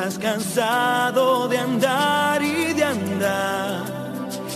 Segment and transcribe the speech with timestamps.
[0.00, 3.84] estás cansado de andar y de andar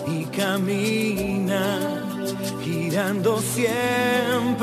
[0.06, 1.81] y camina
[2.63, 4.53] girando siempre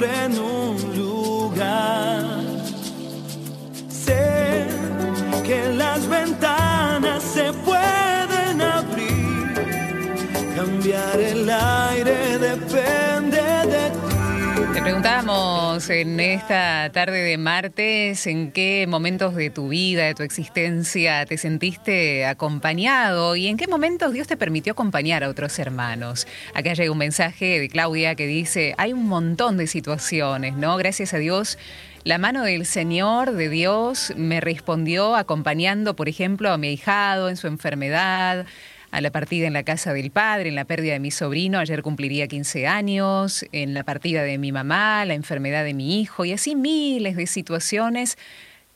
[14.82, 20.24] Te preguntábamos en esta tarde de martes en qué momentos de tu vida, de tu
[20.24, 26.26] existencia, te sentiste acompañado y en qué momentos Dios te permitió acompañar a otros hermanos.
[26.56, 30.76] Acá llega un mensaje de Claudia que dice, hay un montón de situaciones, ¿no?
[30.78, 31.60] Gracias a Dios.
[32.04, 37.38] La mano del Señor, de Dios, me respondió acompañando, por ejemplo, a mi hijado en
[37.38, 38.48] su enfermedad,
[38.92, 41.82] a la partida en la casa del padre, en la pérdida de mi sobrino, ayer
[41.82, 46.34] cumpliría 15 años, en la partida de mi mamá, la enfermedad de mi hijo y
[46.34, 48.18] así miles de situaciones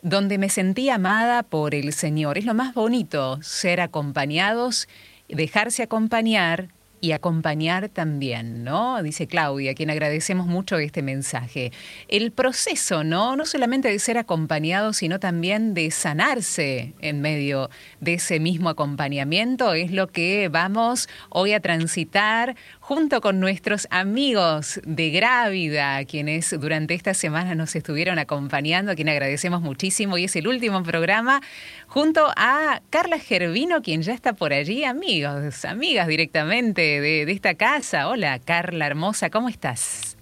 [0.01, 2.37] donde me sentí amada por el Señor.
[2.37, 4.87] Es lo más bonito ser acompañados,
[5.27, 6.69] dejarse acompañar
[7.01, 9.01] y acompañar también, ¿no?
[9.03, 11.71] Dice Claudia, quien agradecemos mucho este mensaje.
[12.07, 13.35] El proceso, ¿no?
[13.35, 19.73] No solamente de ser acompañado, sino también de sanarse en medio de ese mismo acompañamiento,
[19.73, 22.55] es lo que vamos hoy a transitar
[22.87, 29.09] junto con nuestros amigos de Grávida, quienes durante esta semana nos estuvieron acompañando, a quien
[29.09, 30.19] agradecemos muchísimo.
[30.19, 31.41] Y es el último programa
[31.87, 37.55] junto a Carla Gervino, quien ya está por allí, amigos, amigas directamente de, de esta
[37.55, 38.07] casa.
[38.07, 40.15] Hola, Carla hermosa, ¿cómo estás?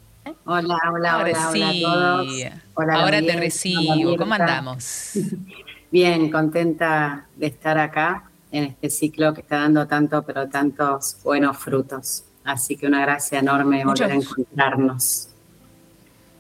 [0.46, 1.84] Hola, hola, Ahora hola, sí.
[1.84, 2.28] hola a todos.
[2.76, 4.16] Hola, Ahora Gabriel, te recibo.
[4.16, 5.12] ¿Cómo andamos?
[5.92, 11.58] Bien, contenta de estar acá en este ciclo que está dando tanto, pero tantos buenos
[11.58, 12.24] frutos.
[12.44, 15.30] Así que una gracia enorme volver a encontrarnos.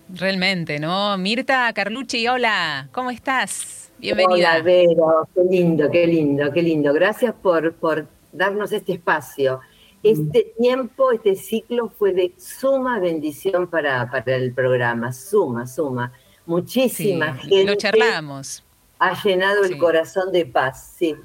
[0.09, 1.17] Realmente, ¿no?
[1.17, 3.91] Mirta Carlucci, hola, ¿cómo estás?
[3.97, 4.51] Bienvenida.
[4.55, 6.93] Hola, Vero, qué lindo, qué lindo, qué lindo.
[6.93, 9.61] Gracias por, por darnos este espacio.
[10.03, 16.11] Este tiempo, este ciclo fue de suma bendición para, para el programa, suma, suma.
[16.45, 18.63] Muchísima Sí, gente lo charlamos.
[18.99, 19.71] ha llenado Sí.
[19.73, 21.15] el corazón de paz, sí,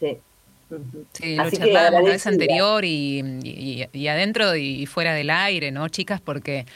[0.00, 0.18] sí.
[1.12, 5.70] Sí, lo Así charlábamos la vez anterior y, y- y adentro y fuera del aire,
[5.70, 6.20] ¿no, chicas?
[6.20, 6.66] Porque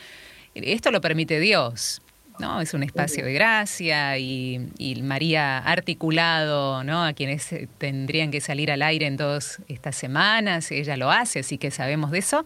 [0.54, 2.00] esto lo permite Dios,
[2.38, 2.60] ¿no?
[2.60, 7.04] Es un espacio de gracia y, y María articulado, ¿no?
[7.04, 11.58] A quienes tendrían que salir al aire en todas estas semanas, ella lo hace, así
[11.58, 12.44] que sabemos de eso.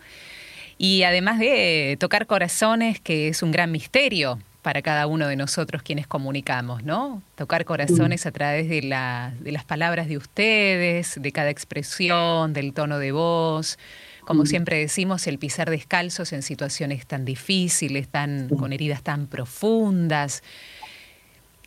[0.79, 5.83] Y además de tocar corazones, que es un gran misterio para cada uno de nosotros
[5.83, 7.23] quienes comunicamos, ¿no?
[7.37, 12.73] Tocar corazones a través de, la- de las palabras de ustedes, de cada expresión, del
[12.73, 13.79] tono de voz.
[14.25, 20.43] Como siempre decimos, el pisar descalzos en situaciones tan difíciles, tan, con heridas tan profundas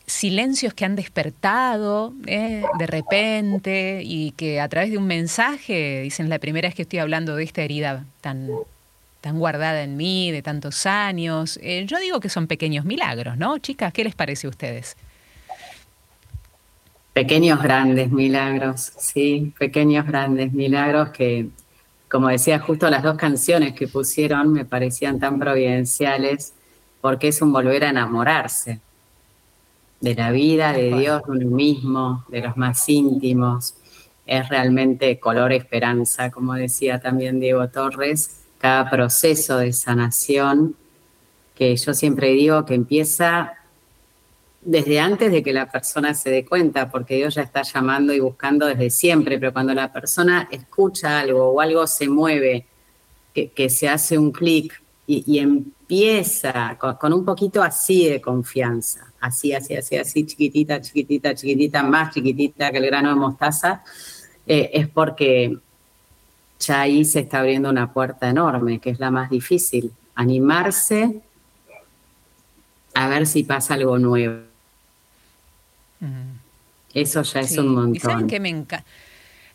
[0.07, 6.29] silencios que han despertado eh, de repente y que a través de un mensaje, dicen
[6.29, 8.49] la primera vez que estoy hablando de esta herida tan,
[9.21, 13.57] tan guardada en mí de tantos años, eh, yo digo que son pequeños milagros, ¿no?
[13.57, 14.95] Chicas, ¿qué les parece a ustedes?
[17.13, 21.47] Pequeños grandes milagros, sí, pequeños grandes milagros que,
[22.09, 26.53] como decía, justo las dos canciones que pusieron me parecían tan providenciales
[27.01, 28.79] porque es un volver a enamorarse
[29.99, 33.75] de la vida, de Dios, de uno mismo, de los más íntimos.
[34.25, 40.75] Es realmente color esperanza, como decía también Diego Torres, cada proceso de sanación
[41.55, 43.53] que yo siempre digo que empieza
[44.61, 48.19] desde antes de que la persona se dé cuenta, porque Dios ya está llamando y
[48.19, 52.65] buscando desde siempre, pero cuando la persona escucha algo o algo se mueve,
[53.33, 59.53] que, se hace un clic y, empieza con, con un poquito así de confianza, así,
[59.53, 63.83] así, así, así, chiquitita, chiquitita, chiquitita, más chiquitita que el grano de mostaza,
[64.45, 65.57] eh, es porque
[66.59, 71.21] ya ahí se está abriendo una puerta enorme, que es la más difícil, animarse
[72.93, 74.41] a ver si pasa algo nuevo.
[76.93, 78.27] Eso ya es un ¿Y saben montón.
[78.29, 78.85] qué me encanta?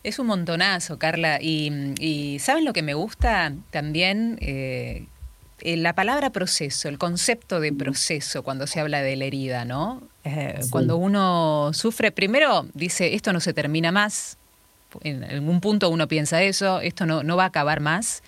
[0.04, 1.38] Es un montonazo, Carla.
[1.40, 4.36] Y, y ¿saben lo que me gusta también?
[4.40, 5.06] Eh,
[5.60, 10.02] eh, la palabra proceso, el concepto de proceso cuando se habla de la herida, ¿no?
[10.24, 10.70] Eh, Sí.
[10.70, 14.36] Cuando uno sufre, primero dice, esto no se termina más.
[15.02, 18.22] En algún punto uno piensa eso, esto no, no va a acabar más.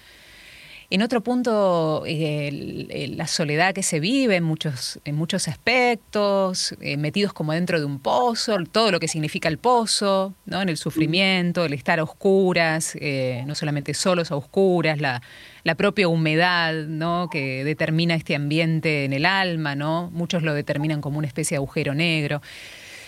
[0.91, 7.33] En otro punto, la soledad que se vive en muchos, en muchos aspectos, eh, metidos
[7.33, 10.63] como dentro de un pozo, todo lo que significa el pozo, ¿no?
[10.63, 15.23] en el sufrimiento, el estar a oscuras, eh, no solamente solos a oscuras, la,
[15.65, 17.29] la propia humedad ¿no?
[17.29, 20.11] que determina este ambiente en el alma, ¿no?
[20.13, 22.43] muchos lo determinan como una especie de agujero negro.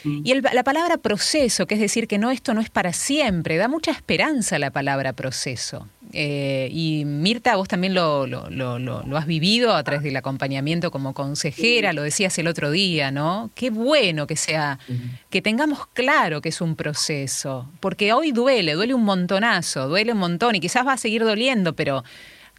[0.06, 0.20] Mm.
[0.25, 3.69] Y la palabra proceso, que es decir que no, esto no es para siempre, da
[3.69, 5.88] mucha esperanza la palabra proceso.
[6.12, 11.93] Eh, y Mirta, vos también lo, lo, has vivido a través del acompañamiento como consejera,
[11.93, 13.50] lo decías el otro día, ¿no?
[13.55, 14.79] Qué bueno que sea,
[15.31, 20.19] que tengamos claro que es un proceso, porque hoy duele, duele un montonazo, duele un
[20.19, 22.05] montón y quizás va a seguir doliendo, pero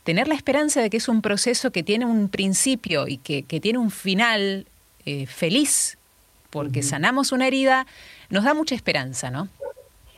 [0.04, 3.78] tener la esperanza de que es un proceso que tiene un principio y que, tiene
[3.78, 4.68] un final
[5.06, 5.97] eh, feliz,
[6.58, 7.86] porque sanamos una herida,
[8.32, 9.48] nos da mucha esperanza, ¿no?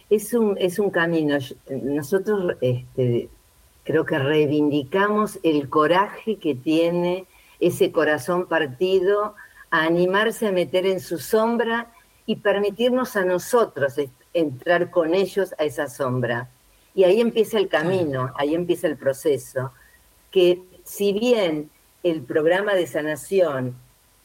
[0.10, 1.38] Es un, es un camino.
[1.70, 3.28] Nosotros este,
[3.84, 7.26] creo que reivindicamos el coraje que tiene
[7.60, 9.36] ese corazón partido
[9.70, 11.92] a animarse a meter en su sombra
[12.26, 13.96] y permitirnos a nosotros
[14.34, 16.50] entrar con ellos a esa sombra.
[16.96, 19.74] Y ahí empieza el camino, ahí empieza el proceso
[20.32, 21.70] que si bien
[22.02, 23.76] el programa de sanación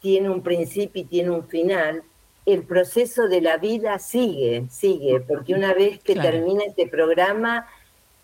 [0.05, 2.03] tiene un principio y tiene un final,
[2.45, 7.67] el proceso de la vida sigue, sigue, porque una vez que termina este programa,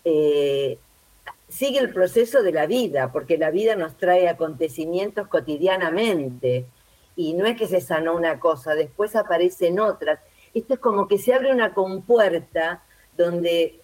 [0.05, 0.77] eh,
[1.49, 6.67] sigue el proceso de la vida, porque la vida nos trae acontecimientos cotidianamente,
[7.15, 10.19] y no es que se sanó una cosa, después aparecen otras.
[10.53, 12.83] Esto es como que se abre una compuerta
[13.17, 13.79] donde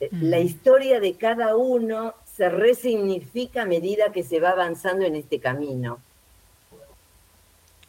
[0.00, 5.16] eh, la historia de cada uno se resignifica a medida que se va avanzando en
[5.16, 6.00] este camino.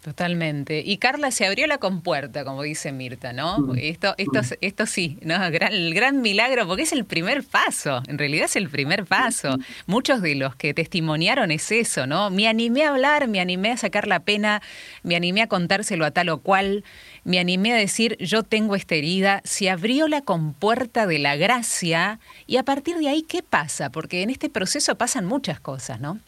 [0.04, 0.84] Totalmente.
[0.86, 3.60] Y Carla se abrió la compuerta, como dice Mirta, ¿no?
[3.60, 3.78] Mm.
[3.78, 4.58] Esto, esto, mm.
[4.60, 5.42] esto sí, ¿no?
[5.46, 9.58] el gran milagro, porque es el primer paso, en realidad es el primer paso.
[9.86, 12.30] Muchos de los que testimoniaron es eso, ¿no?
[12.32, 14.62] Me animé a hablar, me animé a sacar la pena,
[15.04, 16.84] me animé a contárselo a tal o cual,
[17.24, 22.20] me animé a decir, yo tengo esta herida, se abrió la compuerta de la gracia
[22.46, 23.90] y a partir de ahí, ¿qué pasa?
[23.90, 26.20] Porque en este proceso pasan muchas cosas, ¿no?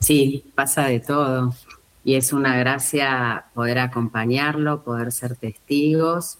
[0.00, 1.54] Sí, pasa de todo
[2.04, 6.36] y es una gracia poder acompañarlo, poder ser testigos.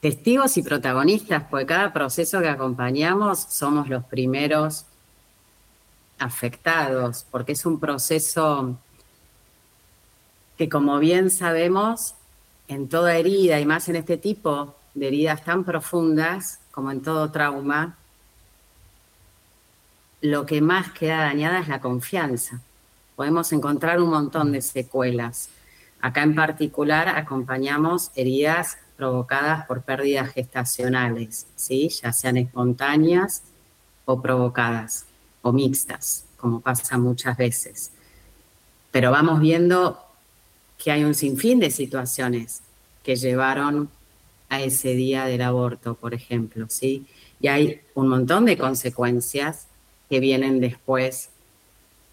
[0.00, 4.86] Testigos y protagonistas, porque cada proceso que acompañamos somos los primeros
[6.20, 8.78] afectados, porque es un proceso
[10.56, 12.14] que como bien sabemos,
[12.68, 17.30] en toda herida y más en este tipo de heridas tan profundas como en todo
[17.30, 17.96] trauma,
[20.20, 22.62] lo que más queda dañada es la confianza
[23.16, 25.48] podemos encontrar un montón de secuelas.
[26.00, 31.88] Acá en particular acompañamos heridas provocadas por pérdidas gestacionales, ¿sí?
[31.88, 33.42] ya sean espontáneas
[34.04, 35.06] o provocadas
[35.42, 37.90] o mixtas, como pasa muchas veces.
[38.90, 39.98] Pero vamos viendo
[40.78, 42.62] que hay un sinfín de situaciones
[43.02, 43.88] que llevaron
[44.48, 47.06] a ese día del aborto, por ejemplo, ¿sí?
[47.40, 49.66] Y hay un montón de consecuencias
[50.08, 51.30] que vienen después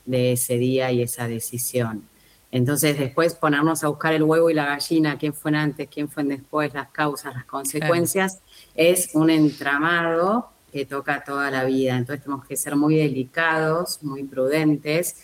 [0.06, 2.08] de ese día y esa decisión.
[2.52, 6.24] Entonces después ponernos a buscar el huevo y la gallina, quién fue antes, quién fue
[6.24, 8.40] después, las causas, las consecuencias,
[8.76, 11.98] es un entramado que toca toda la vida.
[11.98, 15.16] Entonces tenemos que ser muy delicados, muy prudentes,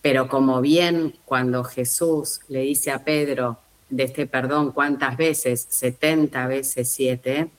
[0.00, 3.58] pero como bien cuando Jesús le dice a Pedro
[3.90, 5.66] de este perdón, ¿cuántas veces?
[5.68, 7.50] 70 veces 7,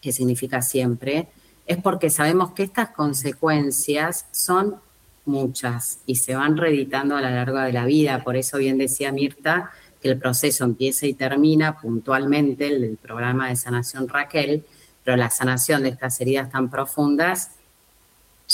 [0.00, 1.28] que significa siempre,
[1.66, 4.80] es porque sabemos que estas consecuencias son
[5.24, 8.22] muchas y se van reeditando a lo largo de la vida.
[8.22, 13.56] Por eso bien decía Mirta que el proceso empieza y termina puntualmente el programa de
[13.56, 14.64] sanación Raquel,
[15.04, 17.52] pero la sanación de estas heridas tan profundas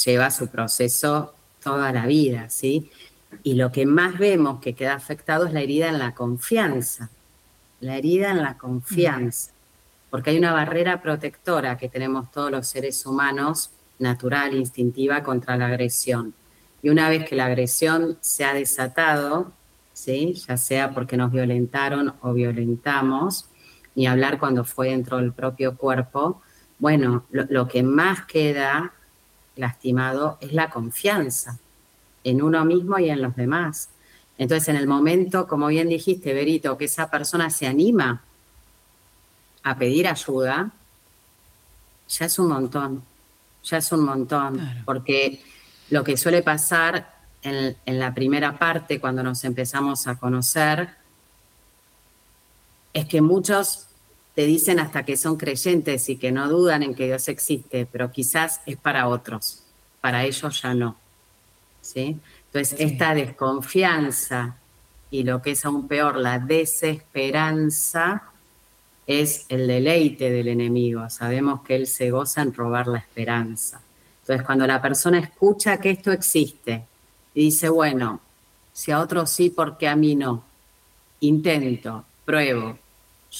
[0.04, 2.90] lleva su proceso toda la vida, ¿sí?
[3.42, 7.11] Y lo que más vemos que queda afectado es la herida en la confianza,
[7.80, 9.52] la herida en la confianza,
[10.11, 15.66] porque hay una barrera protectora que tenemos todos los seres humanos, natural, instintiva, contra la
[15.66, 16.35] agresión.
[16.83, 19.52] Y una vez que la agresión se ha desatado,
[19.92, 20.35] ¿sí?
[20.47, 23.47] ya sea porque nos violentaron o violentamos,
[23.95, 26.42] ni hablar cuando fue dentro del propio cuerpo,
[26.78, 28.92] bueno, lo, que más queda
[29.56, 31.59] lastimado es la confianza
[32.23, 33.88] en uno mismo y en los demás.
[34.37, 38.23] Entonces, en el momento, como bien dijiste, Berito, que esa persona se anima
[39.62, 40.71] a pedir ayuda,
[42.09, 43.02] ya es un montón,
[43.64, 45.42] ya es un montón, porque
[45.90, 50.90] lo que suele pasar en, la primera parte, cuando nos empezamos a conocer,
[52.93, 53.87] es que muchos
[54.35, 58.11] te dicen hasta que son creyentes y que no dudan en que Dios existe, pero
[58.11, 59.62] quizás es para otros,
[60.00, 60.97] para ellos ya no.
[61.81, 62.19] ¿sí?
[62.47, 64.57] Entonces, esta desconfianza
[65.11, 68.25] y lo que es aún peor, la desesperanza,
[69.07, 71.09] es el deleite del enemigo.
[71.11, 73.81] Sabemos que él se goza en robar la esperanza.
[74.26, 76.85] Entonces, cuando la persona escucha que esto existe
[77.33, 78.21] y dice, bueno,
[78.73, 80.42] si a otros sí, ¿por qué a mí no?
[81.21, 82.76] intento, pruebo,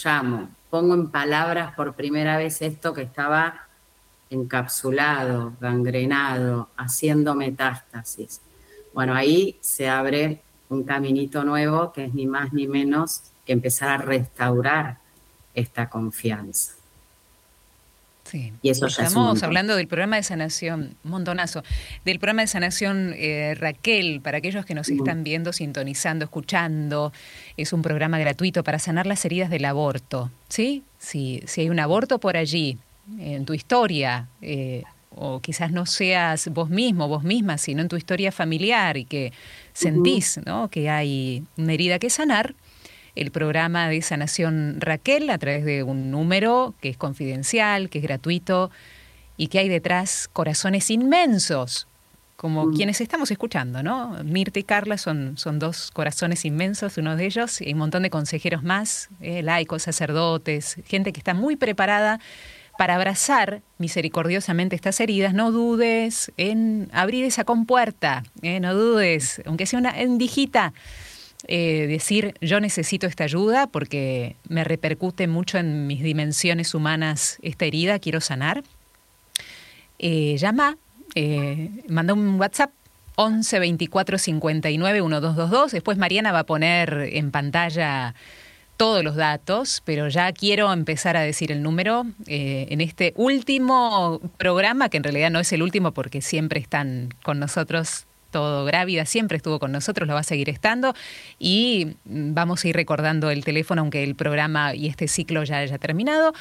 [0.05, 3.66] llamo, pongo en palabras por primera vez esto que estaba
[4.31, 8.40] encapsulado, gangrenado, haciendo metástasis.
[8.95, 13.88] Bueno, ahí se abre un caminito nuevo que es ni más ni menos que empezar
[13.88, 14.99] a restaurar
[15.52, 16.76] esta confianza.
[18.28, 18.52] Sí.
[18.62, 21.62] Y eso Estamos hablando del programa de sanación, montonazo,
[22.04, 27.12] del programa de sanación eh, Raquel, para aquellos que nos están viendo, sintonizando, escuchando.
[27.56, 30.30] Es un programa gratuito para sanar las heridas del aborto.
[30.49, 30.83] ¿sí?
[30.99, 32.78] Si, si hay un aborto por allí,
[33.18, 34.83] en tu historia, eh,
[35.14, 39.33] o quizás no seas vos mismo, vos misma, sino en tu historia familiar y que
[39.73, 40.68] sentís ¿no?
[40.68, 42.54] que hay una herida que sanar,
[43.16, 48.04] el programa de sanación Raquel a través de un número que es confidencial, que es
[48.04, 48.70] gratuito
[49.37, 51.88] y que hay detrás corazones inmensos,
[52.37, 52.76] como mm.
[52.76, 54.23] quienes estamos escuchando, ¿no?
[54.25, 58.11] Mirta y Carla son, son dos corazones inmensos, uno de ellos, y un montón de
[58.11, 62.20] consejeros más, eh, laicos, sacerdotes, gente que está muy preparada
[62.78, 69.64] para abrazar misericordiosamente estas heridas, no dudes en abrir esa compuerta, eh, no dudes, aunque
[69.64, 70.75] sea una endijita,
[71.49, 77.65] eh, decir yo necesito esta ayuda porque me repercute mucho en mis dimensiones humanas esta
[77.65, 78.65] herida, quiero sanar.
[79.99, 80.76] Eh, llama,
[81.15, 82.73] eh, manda un WhatsApp
[83.15, 85.73] 11 24 59 1222.
[85.73, 88.15] Después Mariana va a poner en pantalla
[88.76, 94.91] todos los datos, pero ya quiero empezar a decir el número en este último programa,
[94.91, 99.37] que en realidad no es el último porque siempre están con nosotros todo Grávida siempre
[99.37, 100.95] estuvo con nosotros, lo va a seguir estando
[101.38, 105.78] y vamos a ir recordando el teléfono, aunque el programa y este ciclo ya haya
[105.78, 106.33] terminado,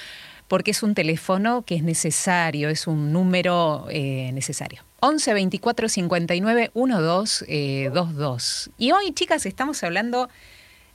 [0.47, 4.83] porque es un teléfono que es necesario, es un número eh, necesario.
[4.99, 8.71] 11 24 59 12 22.
[8.77, 10.29] Y hoy, chicas, estamos hablando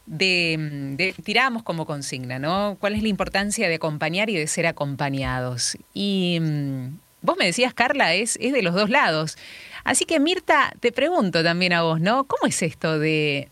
[0.06, 0.56] de,
[0.96, 2.76] de, tiramos como consigna, ¿no?
[2.80, 5.76] ¿Cuál es la importancia de acompañar y de ser acompañados?
[5.94, 9.36] Y mm, vos me decías, Carla, es, es de los dos lados.
[9.84, 12.24] Así que Mirta, te pregunto también a vos, ¿no?
[12.24, 13.48] ¿Cómo es esto de,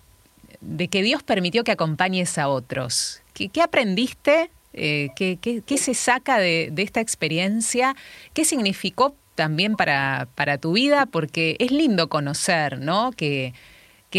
[0.90, 3.23] que Dios permitió que acompañes a otros?
[3.35, 4.50] ¿Qué, aprendiste?
[4.73, 7.94] Eh, ¿qué, se saca de, esta experiencia?
[8.35, 10.26] ¿Qué significó también para,
[10.61, 11.06] tu vida?
[11.06, 13.12] Porque es lindo conocer, ¿no?
[13.12, 13.54] Que,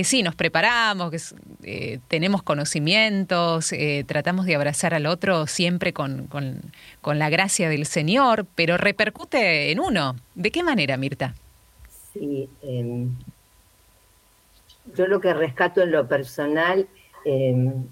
[0.03, 1.19] sí, nos preparamos, que
[1.63, 6.29] eh, tenemos conocimientos, eh, tratamos de abrazar al otro siempre con,
[7.03, 10.15] la gracia del Señor, pero repercute en uno.
[10.35, 11.35] ¿De qué manera, Mirta?
[12.13, 13.15] Sí, em,
[14.95, 16.87] yo lo que rescato en lo personal,
[17.25, 17.85] em,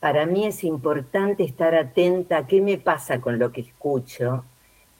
[0.00, 4.44] para mí es importante estar atenta a qué me pasa con lo que escucho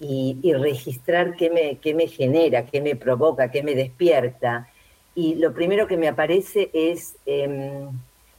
[0.01, 4.69] y, registrar qué me, qué me genera, qué me provoca, qué me despierta.
[5.15, 7.89] Y lo primero que me aparece es em,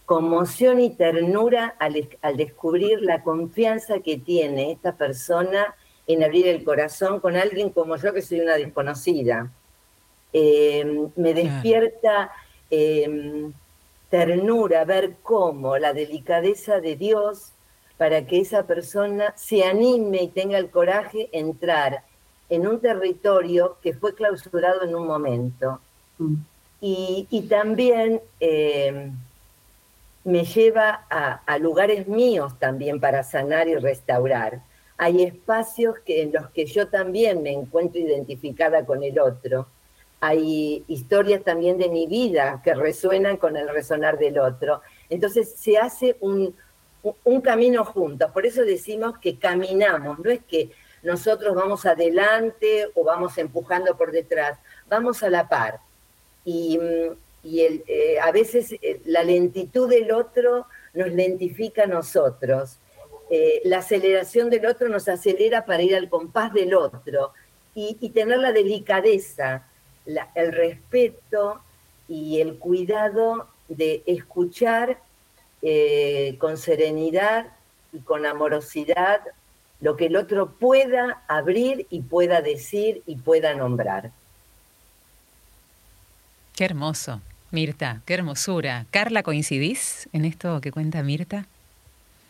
[0.06, 5.76] conmoción y ternura al, al descubrir la confianza que tiene esta persona
[6.08, 9.52] en abrir el corazón con alguien como yo que soy una desconocida.
[10.32, 12.32] Em, me despierta
[12.70, 13.52] em,
[14.10, 17.52] ternura ver cómo la delicadeza de Dios
[17.98, 22.04] para que esa persona se anime y tenga el coraje de entrar
[22.50, 25.82] en un territorio que fue clausurado en un momento.
[26.18, 26.36] Mm.
[26.80, 29.12] Y, también em,
[30.24, 34.62] me lleva a lugares míos también para sanar y restaurar
[34.98, 39.68] hay espacios que, en los que yo también me encuentro identificada con el otro.
[40.20, 44.82] Hay historias también de mi vida que resuenan con el resonar del otro.
[45.10, 46.56] Entonces se hace un,
[47.24, 48.32] un camino juntos.
[48.32, 50.72] Por eso decimos que caminamos, no es que
[51.04, 54.58] nosotros vamos adelante o vamos empujando por detrás,
[54.90, 55.80] vamos a la par.
[56.44, 56.80] Y,
[57.44, 62.78] y el, eh, a veces eh, la lentitud del otro nos lentifica a nosotros.
[63.30, 67.34] Eh, la aceleración del otro nos acelera para ir al compás del otro
[67.76, 69.68] y, tener la delicadeza,
[70.34, 71.62] el respeto
[72.08, 75.00] y el cuidado de escuchar
[75.62, 77.48] eh, con serenidad
[77.94, 79.22] y con amorosidad
[79.80, 84.12] lo que el otro pueda abrir y pueda decir y pueda nombrar.
[86.56, 88.88] Qué hermoso, Mirta, qué hermosura.
[88.90, 91.46] Carla, ¿coincidís en esto que cuenta Mirta?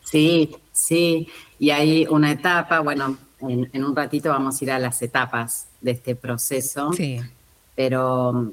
[0.04, 5.02] Sí, sí, y hay una etapa, bueno, en, un ratito vamos a ir a las
[5.02, 7.20] etapas de este proceso, sí.
[7.76, 8.52] pero mm,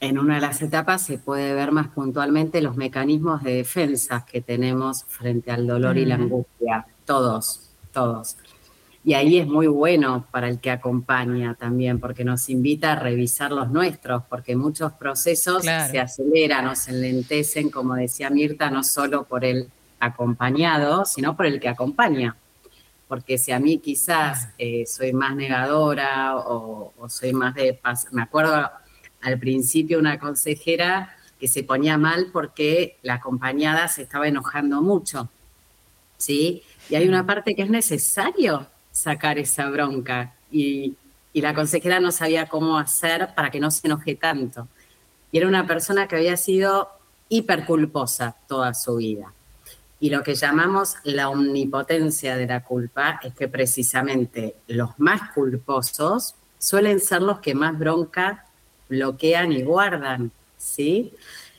[0.00, 4.40] en una de las etapas se puede ver más puntualmente los mecanismos de defensa que
[4.40, 6.22] tenemos frente al dolor y la mm.
[6.22, 8.36] angustia, todos, todos.
[9.04, 13.50] Y ahí es muy bueno para el que acompaña también, porque nos invita a revisar
[13.50, 19.24] los nuestros, porque muchos procesos se aceleran o se enlentecen, como decía Mirta, no solo
[19.24, 19.68] por el
[20.02, 22.36] acompañado, sino por el que acompaña.
[23.08, 27.78] Porque si a mí quizás eh, soy más negadora o, o soy más de...
[28.10, 28.70] Me acuerdo
[29.20, 35.28] al principio una consejera que se ponía mal porque la acompañada se estaba enojando mucho,
[36.16, 36.62] ¿sí?
[36.88, 40.96] Y hay una parte que es necesario sacar esa bronca y,
[41.34, 44.68] la consejera no sabía cómo hacer para que no se enoje tanto.
[45.32, 46.90] Y era una persona que había sido
[47.30, 49.32] hiperculposa toda su vida.
[50.02, 56.34] Y lo que llamamos la omnipotencia de la culpa es que precisamente los más culposos
[56.58, 58.44] suelen ser los que más bronca
[58.88, 61.12] bloquean y guardan, ¿sí?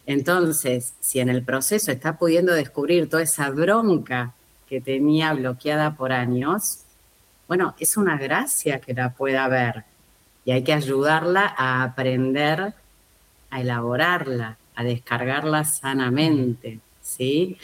[0.05, 4.33] Entonces, si en el proceso está pudiendo descubrir toda esa bronca
[4.67, 6.79] que tenía bloqueada por años,
[7.47, 9.85] bueno, es una gracia que la pueda ver
[10.43, 12.73] y hay que ayudarla a aprender
[13.51, 17.57] a elaborarla, a descargarla sanamente, ¿sí?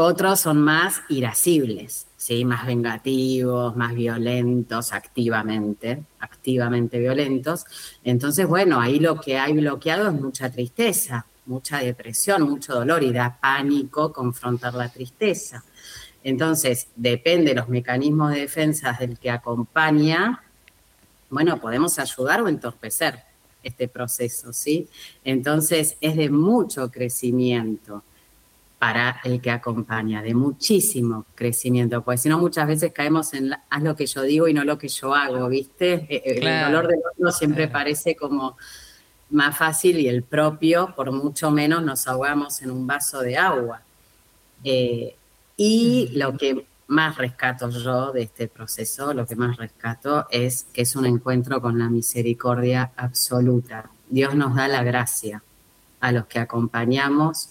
[0.00, 2.44] Otros son más irascibles, ¿sí?
[2.44, 7.64] más vengativos, más violentos, activamente, activamente violentos.
[8.04, 13.12] Entonces, bueno, ahí lo que hay bloqueado es mucha tristeza, mucha depresión, mucho dolor y
[13.12, 15.64] da pánico confrontar la tristeza.
[16.22, 20.44] Entonces, depende de los mecanismos de defensa del que acompaña,
[21.28, 23.18] bueno, podemos ayudar o entorpecer
[23.64, 24.88] este proceso, ¿sí?
[25.24, 28.04] Entonces, es de mucho crecimiento
[28.78, 33.82] para el que acompaña, de muchísimo crecimiento, porque si no muchas veces caemos en haz
[33.82, 35.94] lo que yo digo y no lo que yo hago, ¿viste?
[36.08, 38.56] Eh, eh, el dolor del otro siempre parece como
[39.30, 43.82] más fácil y el propio, por mucho menos, nos ahogamos en un vaso de agua.
[44.62, 45.16] Eh,
[45.56, 50.82] y lo que más rescato yo de este proceso, lo que más rescato es que
[50.82, 53.90] es un encuentro con la misericordia absoluta.
[54.08, 55.42] Dios nos da la gracia
[56.00, 57.50] a los que acompañamos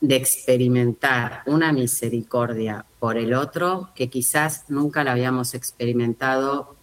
[0.00, 6.74] de experimentar una misericordia por el otro que quizás nunca la habíamos experimentado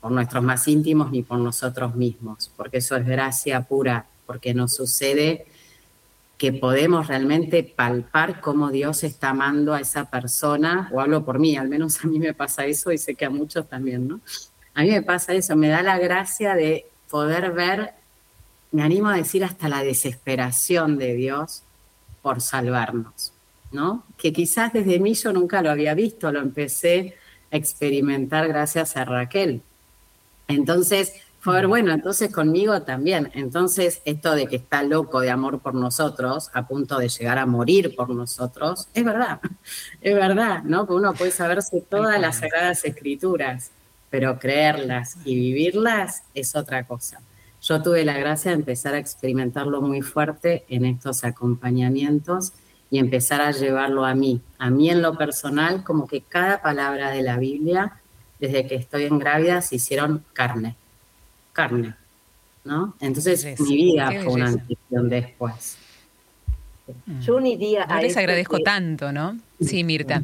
[0.00, 4.74] por nuestros más íntimos ni por nosotros mismos, porque eso es gracia pura, porque nos
[4.74, 5.46] sucede
[6.38, 11.56] que podemos realmente palpar cómo Dios está amando a esa persona, o hablo por mí,
[11.56, 14.20] al menos a mí me pasa eso y sé que a muchos también, ¿no?
[14.74, 17.94] A mí me pasa eso, me da la gracia de poder ver,
[18.72, 21.62] me animo a decir hasta la desesperación de Dios
[22.26, 23.32] por salvarnos,
[23.70, 24.02] ¿no?
[24.16, 27.14] Que quizás desde mí yo nunca lo había visto, lo empecé
[27.52, 29.62] a experimentar gracias a Raquel.
[30.48, 33.30] Entonces, fue bueno, entonces conmigo también.
[33.34, 37.46] Entonces, esto de que está loco de amor por nosotros, a punto de llegar a
[37.46, 39.38] morir por nosotros, es verdad,
[40.00, 40.84] es verdad, ¿no?
[40.88, 43.70] Que uno puede saberse todas las sagradas escrituras,
[44.10, 47.20] pero creerlas y vivirlas es otra cosa
[47.66, 52.52] yo tuve la gracia de empezar a experimentarlo muy fuerte en estos acompañamientos
[52.90, 57.10] y empezar a llevarlo a mí, a mí en lo personal, como que cada palabra
[57.10, 58.00] de la Biblia,
[58.38, 60.76] desde que estoy en grávida, se hicieron carne,
[61.52, 61.96] carne,
[62.64, 62.94] ¿no?
[63.00, 65.76] Entonces mi vida fue una anfitrión después.
[67.06, 67.20] Mm.
[67.20, 68.00] Yo uniría a...
[68.00, 69.36] les agradezco tanto, ¿no?
[69.60, 70.22] Sí, Mirta.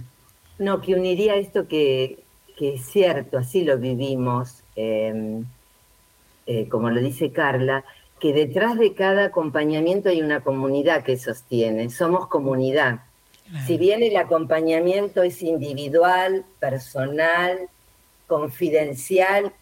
[0.61, 2.23] No, que uniría esto que,
[2.57, 4.63] que es cierto, así lo vivimos.
[4.77, 5.43] Eh,
[6.47, 7.85] eh, como lo dice Carla,
[8.21, 13.01] que detrás de cada acompañamiento hay una comunidad que sostiene, somos comunidad.
[13.67, 17.69] Si bien el acompañamiento es individual, personal,
[18.27, 19.53] confidencial,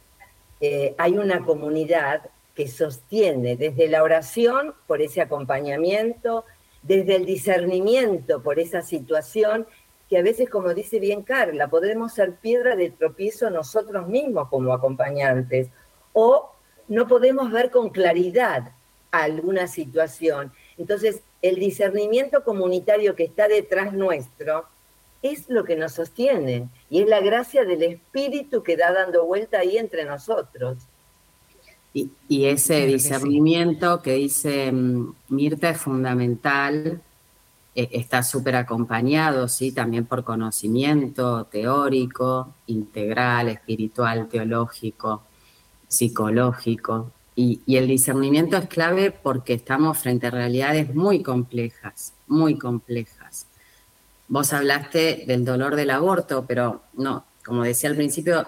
[0.61, 2.23] eh, hay una comunidad
[2.55, 6.45] que sostiene desde la oración por ese acompañamiento,
[6.83, 9.67] desde el discernimiento por esa situación,
[10.11, 14.73] que a veces, como dice bien Carla, podemos ser piedra de tropiezo nosotros mismos como
[14.73, 15.69] acompañantes,
[16.13, 16.51] o
[16.91, 18.73] no podemos ver con claridad
[19.13, 20.53] alguna situación.
[20.77, 24.65] Entonces, el discernimiento comunitario que está detrás nuestro
[25.23, 29.61] es lo que nos sostiene y es la gracia del espíritu que da dando vuelta
[29.61, 30.79] ahí entre nosotros.
[31.95, 32.11] Y,
[32.45, 37.01] ese discernimiento que dice mm, Mirta es fundamental,
[37.75, 45.23] e, está súper acompañado, sí, también por conocimiento teórico, integral, espiritual, teológico
[45.91, 47.13] psicológico.
[47.37, 53.47] Y, el discernimiento es clave porque estamos frente a realidades muy complejas, muy complejas.
[54.29, 58.47] Vos hablaste del dolor del aborto, pero no, como decía al principio,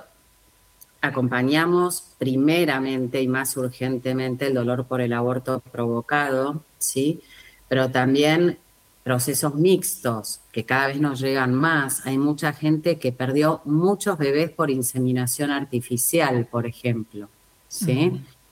[1.00, 7.22] acompañamos primeramente y más urgentemente el dolor por el aborto provocado, ¿sí?
[7.68, 8.59] Pero también
[9.03, 12.07] procesos mixtos, que cada vez nos llegan más.
[12.07, 17.29] Hay mucha gente que perdió muchos bebés por inseminación artificial, por ejemplo.
[17.69, 18.11] ¿sí?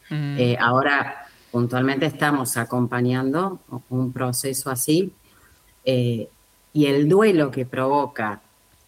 [0.08, 0.14] Mm.
[0.14, 0.38] Mm.
[0.38, 5.12] Eh, ahora, puntualmente estamos acompañando un proceso así
[5.84, 6.28] eh,
[6.72, 8.40] y el duelo que provoca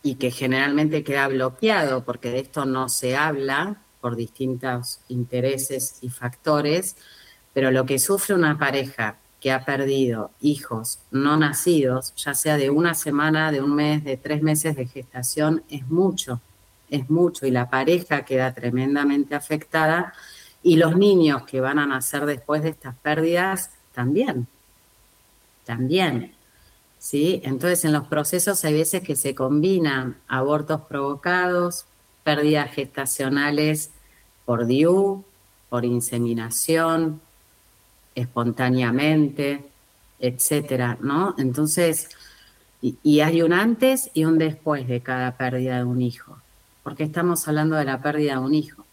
[0.03, 6.09] y que generalmente queda bloqueado porque de esto no se habla por distintos intereses y
[6.09, 6.97] factores,
[7.53, 12.71] pero lo que sufre una pareja que ha perdido hijos no nacidos, ya sea de
[12.71, 16.41] una semana, de un mes, de tres meses de gestación, es mucho,
[16.89, 20.15] es mucho y la pareja queda tremendamente afectada
[20.63, 24.47] y los niños que van a nacer después de estas pérdidas también,
[25.67, 26.35] también.
[27.01, 27.41] ¿Sí?
[27.43, 31.85] Entonces en los procesos hay veces que se combinan abortos provocados,
[32.23, 33.91] pérdidas gestacionales
[34.45, 35.25] por DIU,
[35.69, 37.21] por inseminación,
[38.15, 39.65] espontáneamente,
[40.19, 41.35] etcétera, ¿no?
[41.39, 42.09] Entonces,
[42.81, 46.39] y, hay un antes y un después de cada pérdida de un hijo,
[46.83, 48.85] porque estamos hablando de la pérdida de un hijo.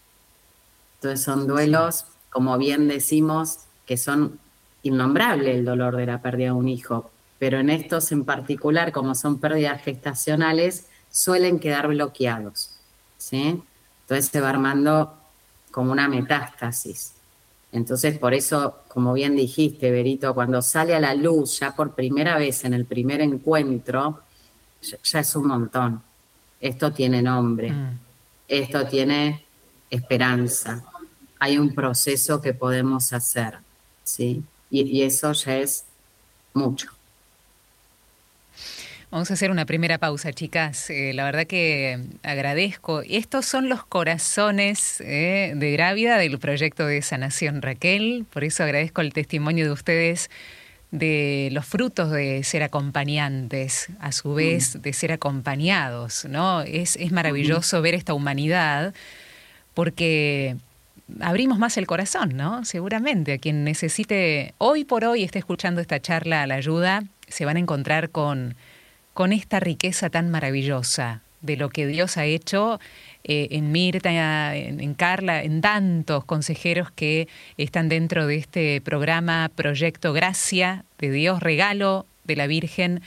[0.95, 4.39] Entonces son duelos, como bien decimos, que son
[4.83, 9.15] innombrables el dolor de la pérdida de un hijo, pero en estos en particular, como
[9.15, 12.75] son pérdidas gestacionales, suelen quedar bloqueados,
[13.17, 13.63] ¿sí?
[14.01, 15.15] Entonces se va armando
[15.71, 17.13] como una metástasis.
[17.71, 22.37] Entonces, por eso, como bien dijiste, Berito, cuando sale a la luz ya por primera
[22.37, 24.21] vez en el primer encuentro,
[24.81, 26.01] ya, es un montón.
[26.59, 27.99] Esto tiene nombre, mm.
[28.47, 29.45] esto tiene
[29.89, 30.83] esperanza,
[31.39, 33.59] hay un proceso que podemos hacer,
[34.03, 34.43] ¿sí?
[34.69, 35.85] y eso ya es
[36.53, 36.98] mucho.
[39.11, 40.91] Vamos a hacer una primera pausa, chicas.
[40.91, 43.01] Eh, la verdad que agradezco.
[43.01, 48.27] Estos son los corazones eh, de Grávida del proyecto de sanación Raquel.
[48.31, 50.29] Por eso agradezco el testimonio de ustedes
[50.91, 54.81] de los frutos de ser acompañantes, a su vez mm.
[54.81, 56.61] de ser acompañados, ¿no?
[56.61, 58.93] Es, es maravilloso ver esta humanidad
[59.73, 60.55] porque
[61.19, 62.63] abrimos más el corazón, ¿no?
[62.63, 67.45] Seguramente a quien necesite hoy por hoy esté escuchando esta charla a la ayuda, se
[67.45, 68.55] van a encontrar con
[69.19, 72.79] con esta riqueza tan maravillosa de lo que Dios ha hecho
[73.25, 77.27] eh, en Mirta, en, Carla, en tantos consejeros que
[77.57, 83.01] están dentro de este programa Proyecto Gracia de Dios, regalo de la Virgen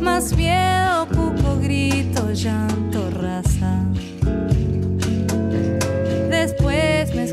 [0.00, 3.81] Más miedo, cuco, grito, llanto, raza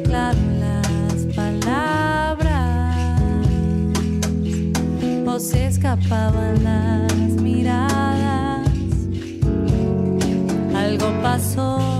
[0.09, 2.95] mezclaron las palabras
[5.25, 8.67] o se escapaban las miradas.
[10.75, 11.98] Algo pasó,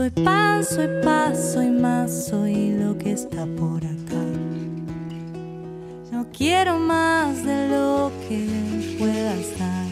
[0.00, 4.24] Soy pan, soy paz, soy más, soy lo que está por acá.
[6.10, 9.86] No quiero más de lo que puedas dar.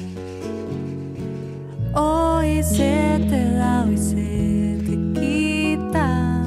[1.92, 6.42] Hoy se te da, hoy se te quita.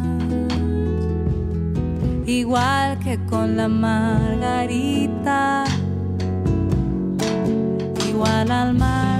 [2.25, 5.65] Igual que con la margarita,
[8.09, 9.10] igual al mar.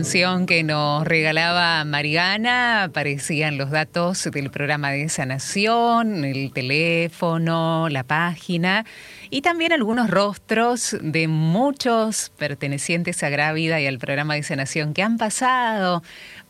[0.00, 8.02] Canción que nos regalaba Mariana, aparecían los datos del programa de sanación, el teléfono, la
[8.02, 8.86] página
[9.28, 15.02] y también algunos rostros de muchos pertenecientes a Grávida y al programa de sanación que
[15.02, 16.02] han pasado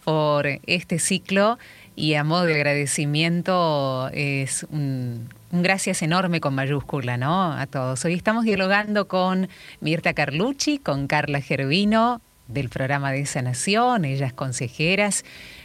[0.04, 1.58] por este ciclo
[1.96, 7.52] y a modo de agradecimiento es un, un, gracias enorme con mayúscula, ¿no?
[7.52, 8.04] A todos.
[8.04, 9.48] Hoy estamos dialogando con
[9.80, 12.20] Mirta Carlucci, con Carla Gervino,
[12.52, 15.24] del programa de sanación, ellas consejeras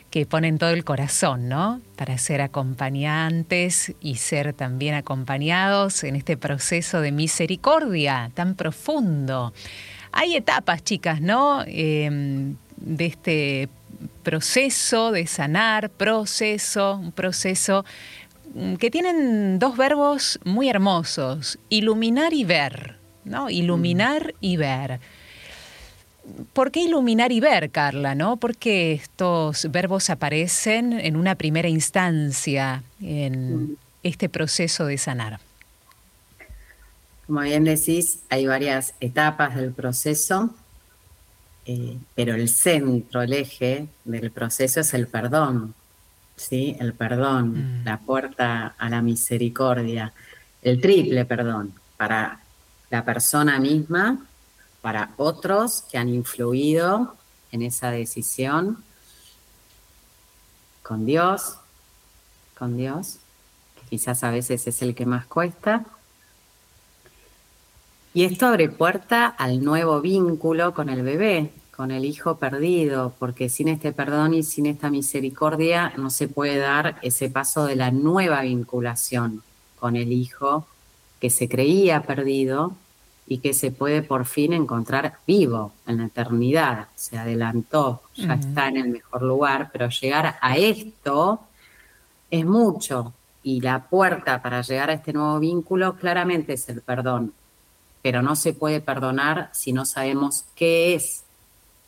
[0.09, 1.81] que ponen todo el corazón, ¿no?
[1.97, 9.53] Para ser acompañantes y ser también acompañados en este proceso de misericordia tan profundo.
[10.13, 11.63] Hay etapas, chicas, ¿no?
[11.67, 13.69] Em, de este
[14.23, 17.83] proceso de sanar, proceso, un proceso
[18.53, 23.49] mm, que tienen dos verbos muy hermosos, iluminar y ver, ¿no?
[23.49, 25.01] Iluminar y ver.
[26.53, 28.15] ¿Por qué iluminar y ver, Carla?
[28.15, 28.37] ¿no?
[28.37, 33.75] ¿Por qué estos verbos aparecen en una primera instancia en mm.
[34.03, 35.39] este proceso de sanar?
[37.27, 40.53] Como bien decís, hay varias etapas del proceso,
[41.65, 45.73] eh, pero el centro, el eje del proceso es el perdón,
[46.35, 46.75] ¿sí?
[46.79, 47.85] El perdón, mm.
[47.85, 50.13] la puerta a la misericordia,
[50.61, 52.39] el triple perdón para
[52.89, 54.25] la persona misma
[54.85, 57.15] para otros que han influido
[57.51, 58.83] en esa decisión
[60.83, 61.57] con Dios,
[62.55, 63.17] con Dios,
[63.79, 65.83] que quizás a veces es el que más cuesta.
[68.13, 73.49] Y esto abre puerta al nuevo vínculo con el bebé, con el hijo perdido, porque
[73.49, 77.89] sin este perdón y sin esta misericordia no se puede dar ese paso de la
[77.89, 79.41] nueva vinculación
[79.79, 80.67] con el hijo
[81.19, 82.75] que se creía perdido
[83.27, 86.87] y que se puede por fin encontrar vivo en la eternidad.
[86.95, 91.41] Se adelantó, ya está en el mejor lugar, pero llegar a esto
[92.29, 97.33] es mucho y la puerta para llegar a este nuevo vínculo claramente es el perdón,
[98.01, 101.23] pero no se puede perdonar si no sabemos qué es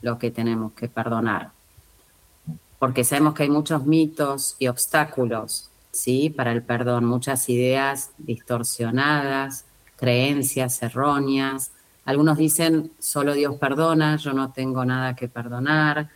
[0.02, 1.52] lo que tenemos que perdonar.
[2.80, 6.30] Porque sabemos que hay muchos mitos y obstáculos, ¿sí?
[6.30, 9.66] Para el perdón, muchas ideas distorsionadas,
[9.98, 11.72] creencias erróneas.
[12.06, 16.10] Algunos dicen, solo Dios perdona, yo no tengo nada que perdonar.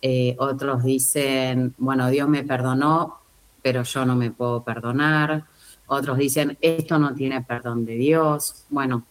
[0.00, 3.18] Eh, otros dicen, bueno, Dios me perdonó,
[3.62, 5.44] pero yo no me puedo perdonar.
[5.86, 8.64] Otros dicen, esto no tiene perdón de Dios.
[8.68, 9.04] Bueno,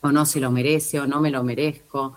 [0.00, 2.16] o no se lo merece o no me lo merezco.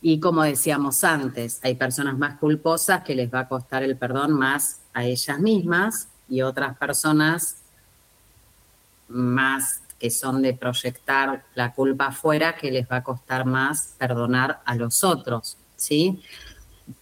[0.00, 4.32] Y como decíamos antes, hay personas más culposas que les va a costar el perdón
[4.32, 7.56] más a ellas mismas y otras personas
[9.08, 14.60] más que son de proyectar la culpa afuera, que les va a costar más perdonar
[14.64, 16.22] a los otros, ¿sí?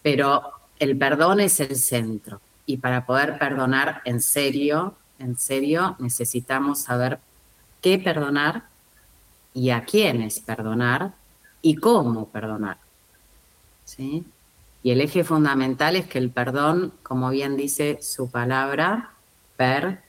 [0.02, 0.42] Pero
[0.78, 7.18] el perdón es el centro y para poder perdonar en serio, en serio, necesitamos saber
[7.80, 8.64] qué perdonar
[9.52, 11.12] y a quiénes perdonar
[11.62, 12.78] y cómo perdonar,
[13.84, 14.24] ¿sí?
[14.82, 19.12] Y el eje fundamental es que el perdón, como bien dice su palabra,
[19.56, 20.02] per,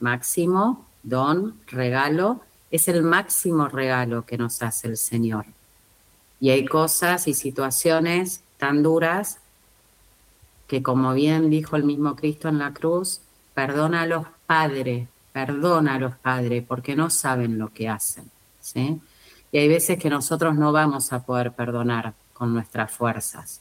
[0.00, 5.46] máximo, don, regalo, es el máximo regalo que nos hace el Señor.
[6.40, 9.38] Y hay cosas y situaciones tan duras
[10.66, 13.20] que, como bien dijo el mismo Cristo en la cruz,
[13.54, 18.30] perdona a los padres, perdona a los padres, porque no saben lo que hacen.
[18.60, 19.00] ¿sí?
[19.52, 23.60] Y hay veces que nosotros no vamos a poder perdonar con nuestras fuerzas,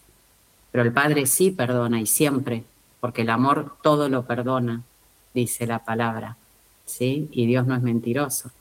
[0.71, 2.63] pero el Padre sí perdona y siempre,
[3.01, 4.81] porque el amor todo lo perdona,
[5.33, 6.37] dice la palabra.
[6.99, 8.51] Y Dios no es mentiroso.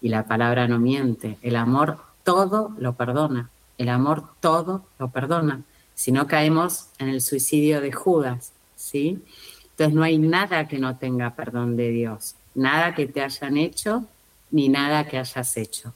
[0.00, 1.38] Y la palabra no miente.
[1.42, 3.50] El amor todo lo perdona.
[3.78, 5.62] El amor todo lo perdona.
[5.94, 9.22] Si no caemos en el suicidio de Judas, ¿sí?
[9.70, 12.34] Entonces no hay nada que no tenga perdón de Dios.
[12.54, 14.04] Nada que te hayan hecho
[14.50, 15.94] ni nada que hayas hecho.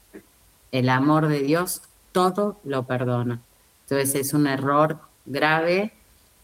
[0.73, 3.41] El amor de Dios todo lo perdona.
[3.83, 5.93] Entonces es un error grave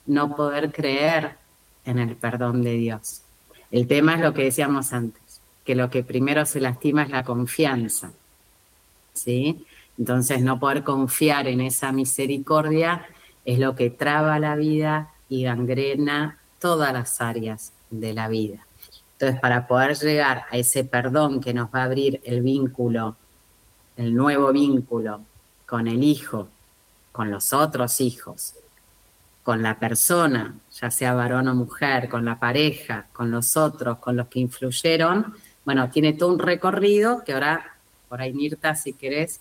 [0.07, 1.37] no poder creer
[1.85, 3.22] en el perdón de Dios.
[3.70, 5.19] El tema es lo que decíamos antes
[5.70, 8.11] que lo que primero se lastima es la confianza.
[9.12, 9.64] ¿Sí?
[9.96, 13.06] Entonces no poder confiar en esa misericordia
[13.44, 18.66] es lo que traba la vida y gangrena todas las áreas de la vida.
[19.12, 23.14] Entonces, para poder llegar a ese perdón que nos va a abrir el vínculo,
[23.96, 25.20] el nuevo vínculo
[25.66, 26.48] con el hijo,
[27.12, 28.54] con los otros hijos,
[29.44, 34.16] con la persona, ya sea varón o mujer, con la pareja, con los otros, con
[34.16, 35.33] los que influyeron,
[35.70, 37.76] bueno, tiene todo un recorrido que ahora,
[38.09, 39.40] por ahí Mirta, si querés,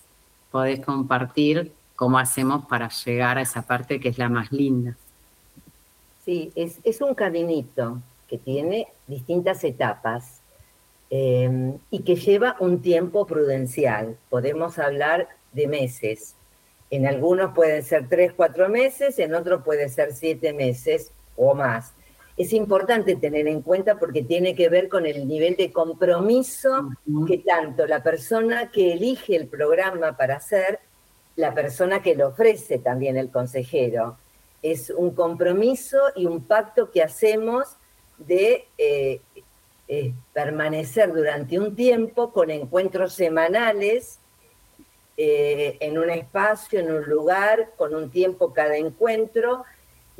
[0.52, 4.96] podés compartir cómo hacemos para llegar a esa parte que es la más linda.
[6.24, 10.42] Sí, es, un caminito que tiene distintas etapas
[11.10, 14.16] eh, y que lleva un tiempo prudencial.
[14.30, 16.36] Podemos hablar de meses.
[16.92, 21.92] En algunos pueden ser tres, cuatro meses, en otros puede ser siete meses o más
[22.40, 26.90] es importante tener en cuenta porque tiene que ver con el nivel de compromiso
[27.28, 30.80] que tanto la persona que elige el programa para hacer,
[31.36, 34.18] la persona que lo ofrece también el consejero.
[34.62, 37.76] Es un compromiso y un pacto que hacemos
[38.18, 39.20] de eh,
[39.90, 44.20] eh, permanecer durante un tiempo con encuentros semanales
[45.18, 49.66] eh, en un espacio, en un lugar, con un tiempo cada encuentro,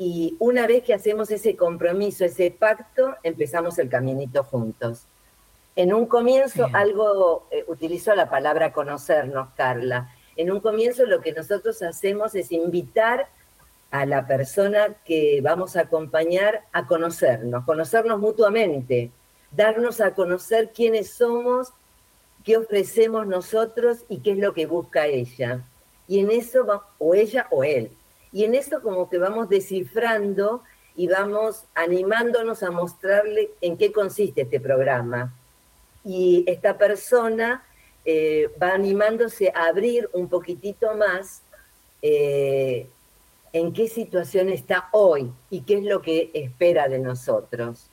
[0.02, 5.04] y una vez que hacemos ese compromiso, ese pacto, empezamos el caminito juntos.
[5.76, 10.08] En un comienzo, algo, eh, utilizo la palabra conocernos, Carla.
[10.36, 13.28] En un comienzo lo que nosotros hacemos es invitar
[13.90, 19.10] a la persona que vamos a acompañar a conocernos, conocernos mutuamente,
[19.50, 21.74] darnos a conocer quiénes somos,
[22.42, 25.62] qué ofrecemos nosotros y qué es lo que busca ella.
[26.08, 27.90] Y en eso va, o ella o él.
[28.32, 30.62] Y en eso como que vamos descifrando
[30.96, 35.34] y vamos animándonos a mostrarle en qué consiste este programa.
[36.04, 37.64] Y esta persona
[38.04, 41.42] eh, va animándose a abrir un poquitito más
[42.02, 42.86] eh,
[43.52, 47.90] en qué situación está hoy y qué es lo que espera de nosotros.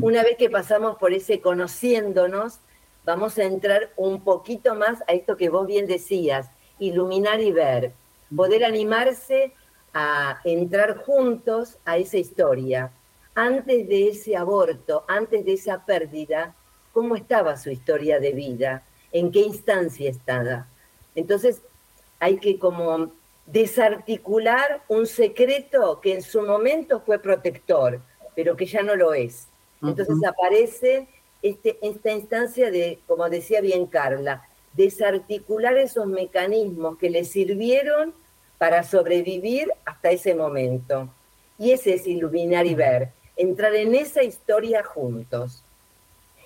[0.00, 2.60] Una vez que pasamos por ese conociéndonos,
[3.04, 6.48] vamos a entrar un poquito más a esto que vos bien decías,
[6.78, 7.92] iluminar y ver,
[8.34, 9.52] poder animarse
[9.92, 12.92] a entrar juntos a esa historia.
[13.34, 16.54] Antes de ese aborto, antes de esa pérdida,
[16.92, 18.84] ¿cómo estaba su historia de vida?
[19.12, 20.66] ¿En qué instancia estaba?
[21.14, 21.60] Entonces,
[22.18, 23.12] hay que como
[23.46, 28.00] desarticular un secreto que en su momento fue protector,
[28.36, 29.48] pero que ya no lo es.
[29.82, 31.08] Entonces aparece
[31.42, 38.14] este, esta instancia de, como decía bien Carla, desarticular esos mecanismos que le sirvieron
[38.60, 41.08] para sobrevivir hasta ese momento.
[41.58, 45.62] Y ese es iluminar y ver, entrar en esa historia juntos.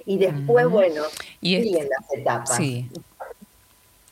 [0.06, 1.02] Y después, bueno,
[1.40, 2.56] y en las etapas.
[2.56, 2.88] Sí.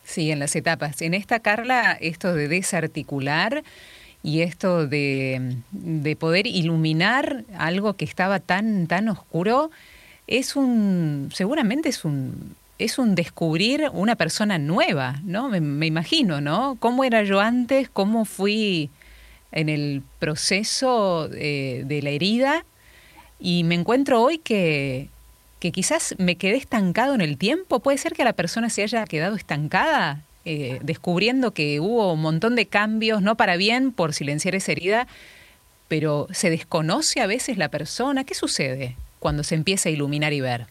[0.05, 1.01] sí, en las etapas.
[1.01, 3.63] En esta, Carla, esto de desarticular
[4.25, 9.71] y esto de, de, poder iluminar algo que estaba tan, tan oscuro,
[10.27, 15.49] es un, seguramente es un, es un descubrir una persona nueva, ¿no?
[15.49, 16.77] Me, imagino, ¿no?
[16.81, 17.89] ¿Cómo era yo antes?
[17.89, 18.91] ¿Cómo fui
[19.53, 22.65] en el proceso eh, de la herida?
[23.39, 25.09] Y me encuentro hoy que,
[25.61, 27.81] que quizás me quedé estancado en el tiempo.
[27.81, 30.23] ¿Puede ser que la persona se haya quedado estancada?
[30.45, 35.07] Eh, descubriendo que hubo un montón de cambios, no para bien, por silenciar esa herida,
[35.87, 38.25] pero se desconoce a veces la persona.
[38.25, 40.67] ¿Qué sucede cuando se empieza a iluminar y ver?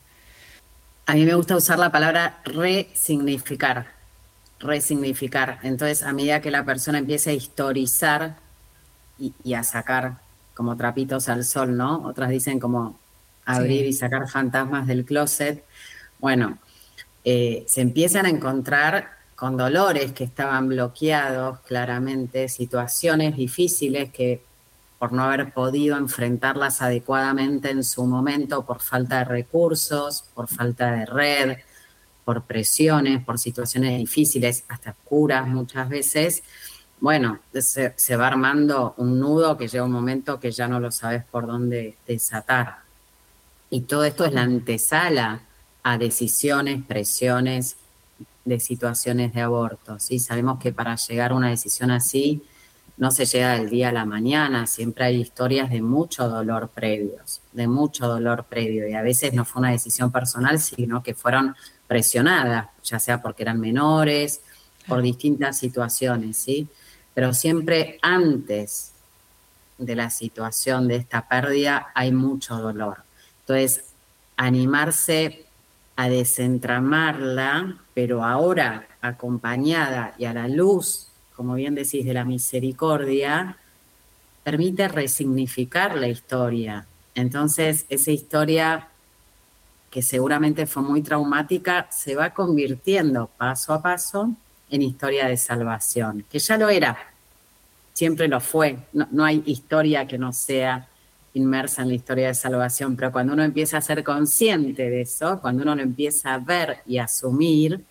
[1.05, 3.87] A mí me gusta usar la palabra resignificar,
[4.59, 5.59] resignificar.
[5.63, 8.37] Entonces, a medida que la persona empieza a historizar
[9.19, 10.17] y, a sacar
[10.53, 12.03] como trapitos al sol, ¿no?
[12.03, 12.99] Otras dicen como
[13.45, 15.63] abrir y sacar fantasmas del closet.
[16.19, 16.57] Bueno,
[17.23, 24.43] eh, se empiezan a encontrar con dolores que estaban bloqueados claramente, situaciones difíciles que
[25.01, 30.91] por no haber podido enfrentarlas adecuadamente en su momento por falta de recursos, por falta
[30.91, 31.57] de red,
[32.23, 36.43] por presiones, por situaciones difíciles, hasta oscuras muchas veces,
[36.99, 41.23] bueno, se, va armando un nudo que llega un momento que ya no lo sabes
[41.23, 42.81] por dónde desatar.
[43.71, 45.41] Y todo esto es la antesala
[45.81, 47.75] a decisiones, presiones
[48.45, 49.97] de situaciones de aborto.
[49.97, 50.19] ¿sí?
[50.19, 52.43] Sabemos que para llegar a una decisión así
[52.97, 57.41] no se llega del día a la mañana, siempre hay historias de mucho dolor previos,
[57.51, 58.87] de mucho dolor previo.
[58.87, 61.55] Y a veces no fue una decisión personal, sino que fueron
[61.87, 64.41] presionadas, ya sea porque eran menores,
[64.87, 66.67] por distintas situaciones, ¿sí?
[67.13, 68.91] Pero siempre antes
[69.77, 73.03] de la situación de esta pérdida hay mucho dolor.
[73.41, 73.83] Entonces,
[74.37, 75.45] animarse
[75.95, 81.10] a desentramarla, pero ahora acompañada y a la luz,
[81.41, 83.57] como bien decís, de la misericordia,
[84.43, 86.85] permite resignificar la historia.
[87.15, 88.89] Entonces, esa historia
[89.89, 94.29] que seguramente fue muy traumática, se va convirtiendo paso a paso
[94.69, 96.95] en historia de salvación, que ya lo era,
[97.91, 98.77] siempre lo fue.
[98.93, 100.87] No, hay historia que no sea
[101.33, 105.39] inmersa en la historia de salvación, pero cuando uno empieza a ser consciente de eso,
[105.41, 107.83] cuando uno lo empieza a ver y asumir,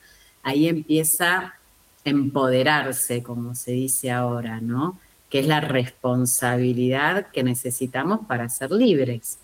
[0.44, 1.59] ahí empieza a
[2.04, 4.98] empoderarse, como se dice ahora, ¿no?
[5.28, 9.38] Que es la responsabilidad que necesitamos para ser libres.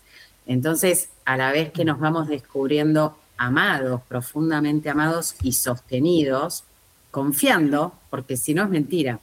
[0.45, 6.63] Entonces, a la vez que nos vamos descubriendo amados, profundamente amados y sostenidos,
[7.11, 9.19] confiando, porque si no es mentira.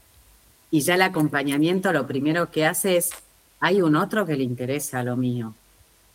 [0.70, 3.10] Y ya el acompañamiento lo primero que hace es,
[3.60, 5.54] hay un otro que le interesa lo mío,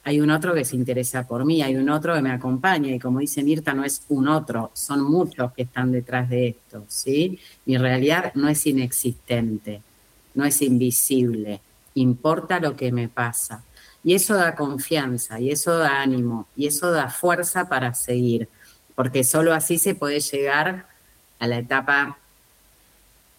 [0.04, 3.00] hay un otro que se interesa por mí, hay un otro que me acompaña y
[3.00, 7.40] como dice Mirta, no es un otro, son muchos que están detrás de esto, ¿sí?
[7.66, 9.82] Mi realidad no es inexistente,
[10.34, 11.62] no es invisible,
[11.96, 13.64] importa lo que me pasa.
[14.04, 18.48] Y eso da confianza, y eso da ánimo, y eso da fuerza para seguir,
[18.96, 20.88] porque solo así se puede llegar
[21.40, 22.18] a la etapa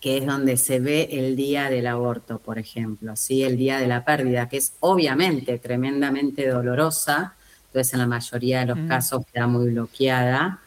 [0.00, 3.42] que es donde se ve el día del aborto, por ejemplo, ¿sí?
[3.42, 7.34] el día de la pérdida, que es obviamente tremendamente dolorosa,
[7.66, 8.88] entonces en la mayoría de los mm.
[8.88, 10.60] casos queda muy bloqueada,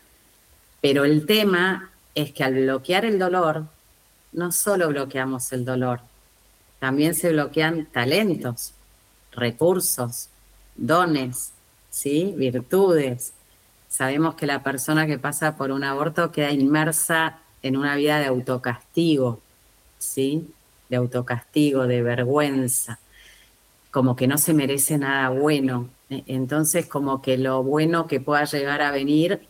[0.81, 3.65] pero el tema es que al bloquear el dolor,
[4.33, 6.01] no solo bloqueamos el dolor,
[6.79, 8.73] también se bloquean talentos,
[9.31, 10.29] recursos,
[10.75, 11.53] dones,
[11.89, 12.35] ¿sí?
[12.37, 13.33] virtudes.
[13.87, 18.27] Sabemos que la persona que pasa por un aborto queda inmersa en una vida de
[18.27, 19.39] autocastigo,
[19.97, 20.47] ¿sí?
[20.89, 22.99] De autocastigo, de vergüenza,
[23.89, 25.89] como que no se merece nada bueno.
[26.09, 29.41] E, entonces, como que lo bueno que pueda llegar a venir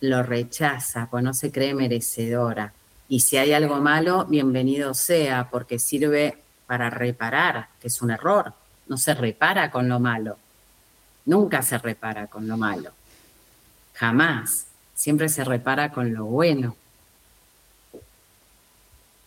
[0.00, 2.72] lo rechaza, pues no se cree merecedora.
[3.08, 8.54] Y si hay algo malo, bienvenido sea, porque sirve para reparar, que es un error
[8.92, 10.36] no se repara con lo malo.
[11.24, 12.90] Nunca se repara con lo malo.
[13.94, 14.66] Jamás.
[14.94, 16.76] Siempre se repara con lo bueno.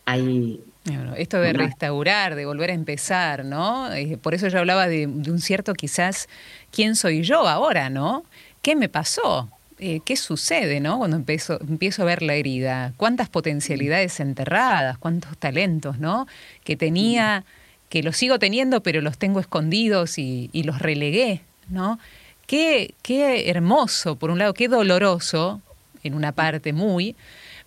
[0.06, 0.60] Hay
[1.16, 3.92] esto de restaurar, de volver a empezar, ¿no?
[3.92, 6.28] Eh, por eso yo hablaba de, un cierto quizás,
[6.70, 8.24] ¿quién soy yo ahora, ¿no?
[8.62, 9.50] ¿Qué me pasó?
[9.78, 10.98] Eh, ¿Qué sucede, ¿no?
[10.98, 12.92] Cuando empiezo, empiezo a ver la herida.
[12.96, 14.96] ¿Cuántas potencialidades enterradas?
[14.98, 16.26] ¿Cuántos talentos, ¿no?
[16.64, 17.44] Que tenía
[17.88, 21.98] que los sigo teniendo, pero los tengo escondidos y, los relegué, ¿no?
[22.46, 25.60] Qué, qué hermoso, por un lado, qué doloroso,
[26.02, 27.16] en una parte muy,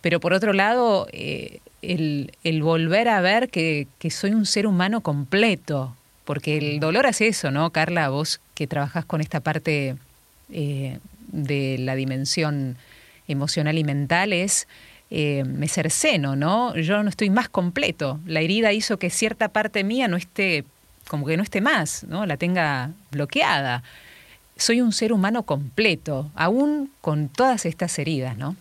[0.01, 5.95] pero por otro lado, eh, el, volver a ver que, soy un ser humano completo,
[6.25, 8.09] porque el dolor hace eso, ¿no, Carla?
[8.09, 9.95] Vos que trabajas con esta parte
[10.51, 10.99] eh,
[11.31, 12.77] de la dimensión
[13.27, 14.67] emocional y mental, es
[15.11, 16.75] eh, me cerceno, ¿no?
[16.75, 18.19] Yo no estoy más completo.
[18.27, 20.65] La herida hizo que cierta parte mía no esté,
[21.07, 22.25] como que no esté más, ¿no?
[22.25, 23.83] La tenga bloqueada.
[24.55, 28.55] Soy un ser humano completo, aún con todas estas heridas, ¿no?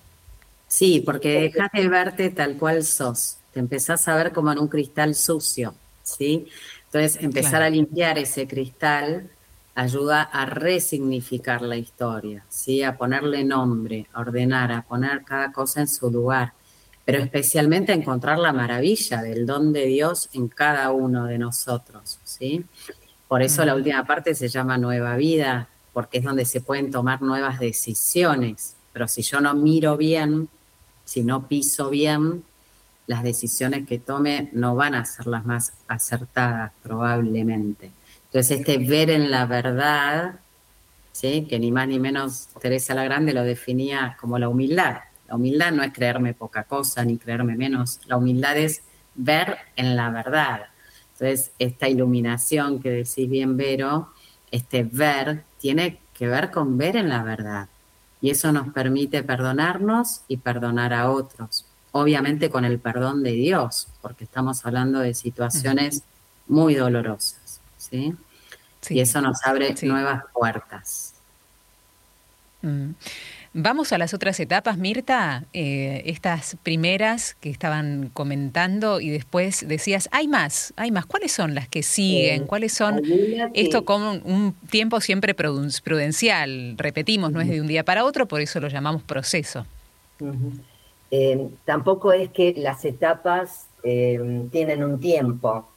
[0.69, 3.39] Sí, porque dejas de verte tal cual sos.
[3.53, 6.47] Te empezás a ver como en un cristal sucio, ¿sí?
[6.85, 9.31] Entonces, empezar a limpiar ese cristal
[9.79, 12.83] ayuda a resignificar la historia, ¿sí?
[12.83, 16.53] a ponerle nombre, a ordenar, a poner cada cosa en su lugar,
[17.05, 22.19] pero especialmente a encontrar la maravilla del don de Dios en cada uno de nosotros.
[22.25, 22.65] ¿sí?
[23.29, 27.23] Por eso la última parte se llama Nueva Vida, porque es donde se pueden tomar
[27.23, 28.75] nuevas decisiones.
[28.93, 30.49] Pero si yo no miro bien,
[31.09, 32.45] si no piso bien,
[33.07, 37.91] las decisiones que tome no van a ser las más acertadas probablemente.
[38.27, 40.39] Entonces este ver en la verdad,
[41.13, 41.47] ¿sí?
[41.49, 44.99] que ni más ni menos Teresa la Grande lo definía como la humildad.
[45.29, 48.83] La humildad no es creerme poca cosa ni creerme menos, la humildad es
[49.15, 50.67] ver en la verdad.
[51.13, 54.13] Entonces esta iluminación que decís bien, Vero,
[54.51, 57.71] este ver tiene que ver con ver en la verdad.
[58.21, 61.65] Y eso nos permite perdonarnos y perdonar a otros.
[61.93, 66.03] Obviamente con el perdón de Dios, porque estamos hablando de situaciones
[66.47, 67.61] muy dolorosas.
[67.77, 68.15] ¿sí?
[68.89, 71.15] Y eso nos abre nuevas puertas.
[72.63, 72.91] Mm.
[73.55, 80.09] Vamos a las otras etapas, Mirta, eh, estas primeras que estaban comentando y después decías,
[80.13, 81.07] hay más, hay más.
[81.07, 82.47] ¿Cuáles son las que siguen?
[82.47, 83.01] ¿Cuáles son?
[83.55, 88.43] Esto con un tiempo siempre prudencial, repetimos, no es de un día para otro, por
[88.43, 89.65] eso lo llamamos proceso.
[91.11, 95.71] Eh, tampoco es que las etapas eh, tienen un tiempo.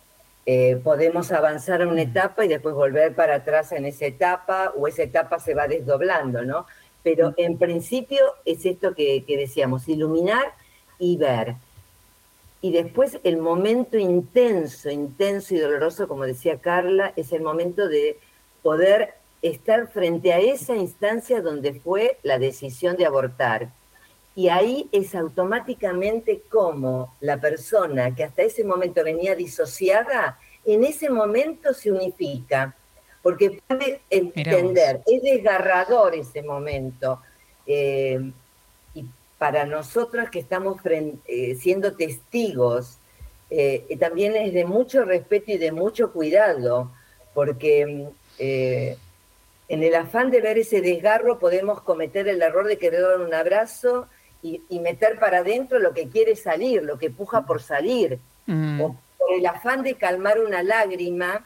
[0.84, 5.04] podemos avanzar a una etapa y después volver para atrás en esa etapa o esa
[5.04, 6.66] etapa se va desdoblando, ¿no?
[7.04, 10.54] Pero en principio es esto que, decíamos, iluminar
[11.00, 11.56] y ver.
[12.62, 18.20] Y después el momento intenso, intenso y doloroso, como decía Carla, es el momento de
[18.62, 23.70] poder estar frente a esa instancia donde fue la decisión de abortar.
[24.36, 31.10] Y ahí es automáticamente como la persona que hasta ese momento venía disociada, en ese
[31.10, 32.76] momento se unifica
[33.22, 37.22] porque puede entender, es desgarrador ese momento.
[37.68, 38.32] Eh,
[38.96, 39.06] y
[39.38, 42.98] para nosotros que estamos eh, siendo testigos,
[43.50, 46.92] eh, también es de mucho respeto y de mucho cuidado,
[47.34, 48.08] porque
[48.40, 53.34] en el afán de ver ese desgarro podemos cometer el error de querer dar un
[53.34, 54.08] abrazo
[54.42, 58.18] y, meter para adentro lo que quiere salir, lo que puja por salir.
[58.48, 58.82] Mm.
[58.82, 61.46] O por el afán de calmar una lágrima,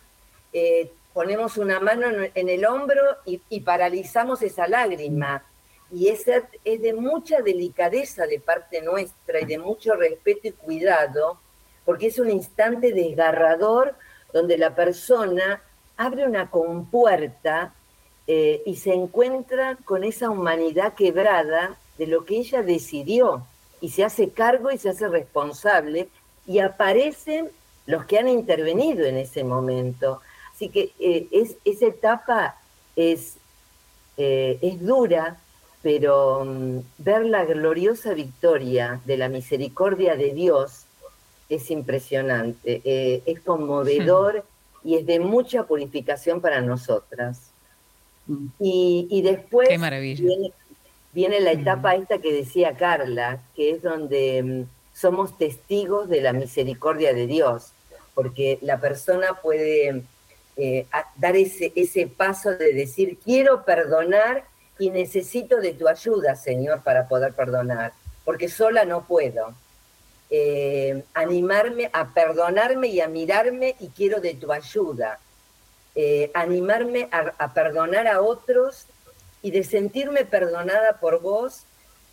[1.16, 5.46] ponemos una mano en el hombro y, paralizamos esa lágrima.
[5.90, 6.26] Y es,
[6.66, 11.40] es de mucha delicadeza de parte nuestra y de mucho respeto y cuidado,
[11.86, 13.96] porque es un instante desgarrador
[14.34, 15.62] donde la persona
[15.96, 17.74] abre una compuerta
[18.28, 23.48] eh, y se encuentra con esa humanidad quebrada de lo que ella decidió
[23.80, 26.10] y se hace cargo y se hace responsable
[26.46, 27.50] y aparecen
[27.86, 30.20] los que han intervenido en ese momento.
[30.56, 32.56] Así que eh, es, esa etapa
[32.96, 33.36] es,
[34.16, 35.38] eh, es dura,
[35.82, 40.86] pero mm, ver la gloriosa victoria de la misericordia de Dios
[41.50, 44.46] es impresionante, eh, es conmovedor
[44.84, 47.52] y es de mucha purificación para nosotras.
[48.28, 48.48] Mm.
[48.60, 49.68] Y, después
[51.12, 56.32] Viene, la etapa esta que decía Carla, que es donde mm, somos testigos de la
[56.32, 57.72] misericordia de Dios,
[58.14, 60.04] porque la persona puede
[60.58, 60.88] eh,
[61.18, 64.46] dar ese, ese paso de decir, quiero perdonar
[64.80, 67.94] y necesito de tu ayuda, Señor, para poder perdonar,
[68.24, 69.54] porque sola no puedo.
[70.30, 75.20] Eh, animarme a perdonarme y a mirarme y quiero de tu ayuda.
[75.94, 78.88] Eh, animarme a, perdonar a otros
[79.42, 81.64] y de sentirme perdonada por vos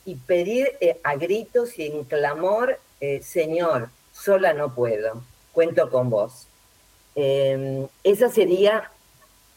[0.05, 0.69] y pedir
[1.05, 2.79] a gritos y en clamor,
[3.23, 5.23] Señor, sola no puedo,
[5.53, 6.49] cuento con vos.
[7.15, 8.91] Em, esa sería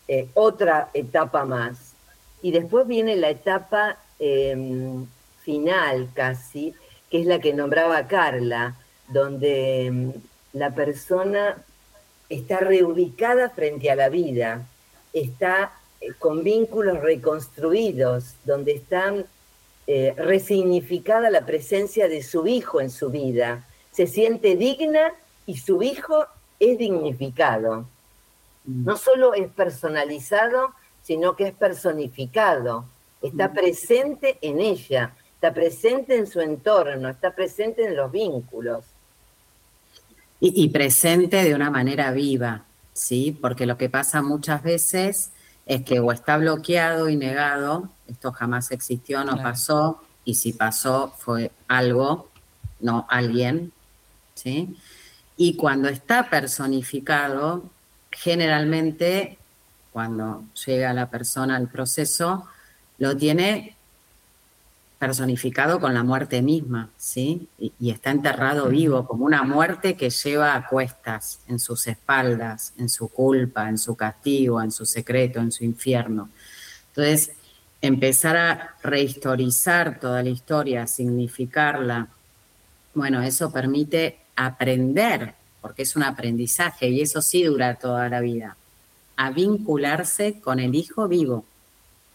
[0.07, 1.93] eh, otra etapa más.
[2.41, 5.05] Y después viene la etapa em,
[5.41, 6.73] final casi,
[7.09, 8.75] que es la que nombraba Carla,
[9.07, 10.13] donde em,
[10.53, 11.57] la persona
[12.29, 14.67] está reubicada frente a la vida,
[15.13, 19.13] está eh, con vínculos reconstruidos, donde está
[19.87, 25.13] eh, resignificada la presencia de su hijo en su vida, se siente digna
[25.45, 26.25] y su hijo
[26.59, 27.87] es dignificado.
[28.65, 28.85] Mm.
[28.85, 32.85] No solo es personalizado, sino que es personificado.
[33.21, 33.53] Está mm.
[33.53, 38.83] presente en ella, está presente en su entorno, está presente en los vínculos.
[40.39, 43.35] Y, presente de una manera viva, ¿sí?
[43.41, 45.31] Porque lo que pasa muchas veces
[45.65, 51.13] es que o está bloqueado y negado, esto jamás existió, no pasó, y si pasó
[51.17, 52.29] fue algo,
[52.79, 53.71] no alguien,
[54.35, 54.75] ¿sí?
[55.37, 57.63] Y cuando está personificado,
[58.11, 59.37] generalmente
[59.91, 62.45] cuando llega la persona al proceso,
[62.97, 63.75] lo tiene
[64.99, 67.47] personificado con la muerte misma, ¿sí?
[67.59, 72.89] Y, está enterrado vivo, como una muerte que lleva a cuestas en sus espaldas, en
[72.89, 76.29] su culpa, en su castigo, en su secreto, en su infierno.
[76.89, 77.31] Entonces,
[77.81, 82.07] empezar a rehistorizar toda la historia, significarla,
[82.93, 88.57] bueno, eso permite aprender, porque es un aprendizaje y eso sí dura toda la vida,
[89.15, 91.45] a vincularse con el hijo vivo.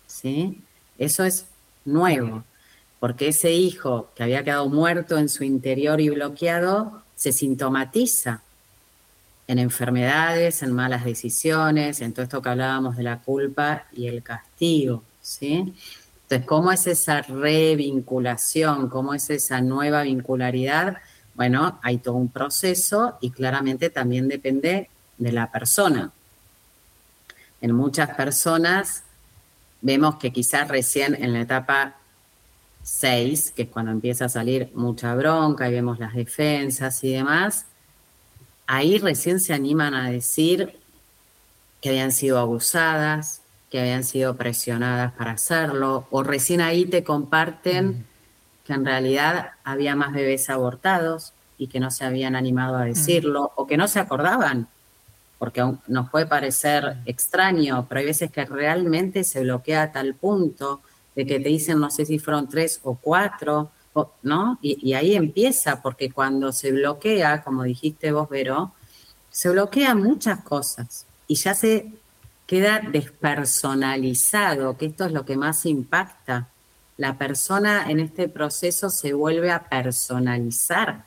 [0.07, 0.61] ¿Sí?
[0.99, 1.47] Eso es
[1.85, 2.45] nuevo,
[2.99, 8.43] porque ese hijo que había quedado muerto en su interior y bloqueado se sintomatiza
[9.47, 14.23] en enfermedades, en malas decisiones, en todo esto que hablábamos de la culpa y el
[14.23, 15.75] castigo, ¿sí?
[16.23, 18.89] Entonces, ¿cómo es esa revinculación?
[18.89, 20.99] ¿Cómo es esa nueva vincularidad?
[21.41, 26.13] Bueno, hay todo un proceso y claramente también depende de la persona.
[27.63, 29.05] En muchas personas
[29.81, 31.97] vemos que quizás recién en la etapa
[32.83, 37.65] 6, que es cuando empieza a salir mucha bronca y vemos las defensas y demás,
[38.67, 40.79] ahí recién se animan a decir
[41.81, 48.10] que habían sido abusadas, que habían sido presionadas para hacerlo, o recién ahí te comparten.
[48.71, 52.89] Que en realidad había más bebés abortados y que no se habían animado a mm.
[52.89, 54.69] decirlo, o que no se acordaban,
[55.41, 57.03] porque nos puede parecer mm.
[57.07, 60.83] extraño, pero hay veces que realmente se bloquea a tal punto
[61.17, 63.73] de que te dicen, no sé si fueron tres o cuatro,
[64.23, 64.61] ¿no?
[64.63, 68.73] Y, ahí empieza, porque cuando se bloquea, como dijiste vos, Vero,
[69.31, 71.91] se bloquean muchas cosas y ya se
[72.47, 76.49] queda despersonalizado, que esto es lo que más impacta.
[77.01, 81.07] La persona en este proceso se vuelve a personalizar.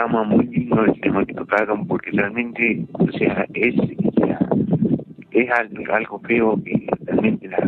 [0.00, 3.74] programa, muy lindo el tema que tocaron, porque realmente, o sea, es,
[5.32, 7.58] es algo, algo feo que realmente la,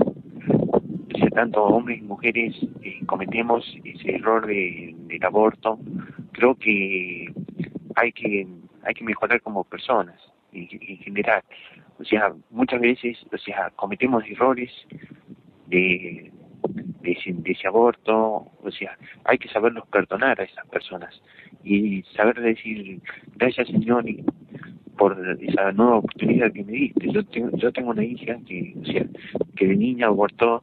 [1.34, 2.54] tanto hombres y mujeres
[3.06, 5.78] cometemos ese error de, del aborto.
[6.32, 7.32] Creo que
[7.96, 8.46] hay que
[8.84, 10.18] hay que mejorar como personas
[10.52, 11.42] en, en general.
[11.98, 14.70] O sea, muchas veces, o sea, cometemos errores
[15.66, 16.31] de,
[17.02, 21.20] de, ese, de ese aborto, o sea, hay que saberlos perdonar a esas personas
[21.64, 23.00] y saber decir,
[23.36, 24.04] gracias Señor
[24.96, 27.10] por esa nueva oportunidad que me diste.
[27.10, 29.04] Yo tengo, yo tengo una hija que, o sea,
[29.56, 30.60] que de niña abortó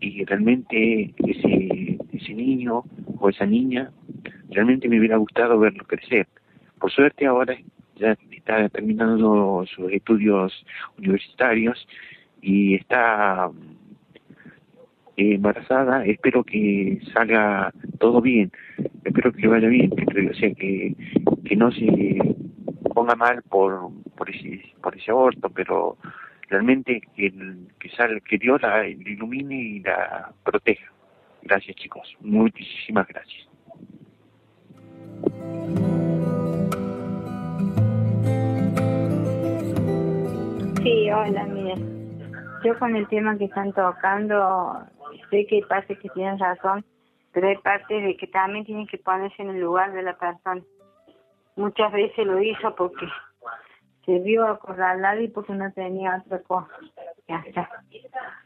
[0.00, 2.84] y realmente ese, ese niño
[3.18, 3.90] o esa niña
[4.50, 6.26] realmente me hubiera gustado verlo crecer.
[6.78, 7.56] Por suerte ahora
[7.96, 10.64] ya está terminando sus estudios
[10.98, 11.88] universitarios
[12.42, 13.50] y está
[15.16, 18.52] embarazada, espero que salga todo bien,
[19.04, 20.94] espero que vaya bien, que, o sea, que,
[21.44, 22.18] que no se
[22.94, 25.96] ponga mal por, por, ese, por ese aborto, pero
[26.48, 27.32] realmente que,
[27.78, 30.92] que, sal, que Dios la ilumine y la proteja.
[31.42, 33.48] Gracias chicos, muchísimas gracias.
[40.82, 41.95] Sí, hola, miren.
[42.66, 44.80] Yo con el tema que están tocando,
[45.30, 46.84] sé que hay partes que tienen razón,
[47.30, 50.60] pero hay partes de que también tienen que ponerse en el lugar de la persona.
[51.54, 53.06] Muchas veces lo hizo porque
[54.04, 56.72] se vio acorralada y porque no tenía otra cosa.
[57.28, 57.70] Ya está.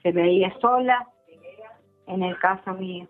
[0.02, 1.08] Se veía sola,
[2.06, 3.08] en el caso mío,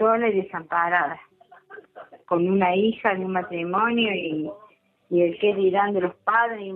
[0.00, 1.20] sola y desamparada,
[2.26, 4.50] con una hija de un matrimonio y,
[5.10, 6.60] y el que dirán de los padres.
[6.60, 6.74] Y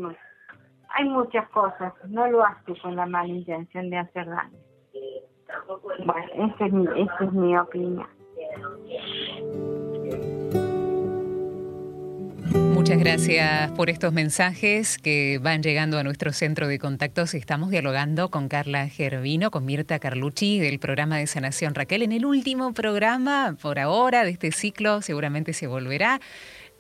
[0.95, 4.59] hay muchas cosas, no lo hace con la mala intención de hacer daño.
[6.05, 8.07] Bueno, esa es mi, esa es mi opinión.
[12.75, 17.33] Muchas gracias por estos mensajes que van llegando a nuestro centro de contactos.
[17.35, 22.03] Estamos dialogando con Carla Gervino, con Mirta Carlucci del programa de Sanación Raquel.
[22.03, 26.21] En el último programa, por ahora, de este ciclo, seguramente se volverá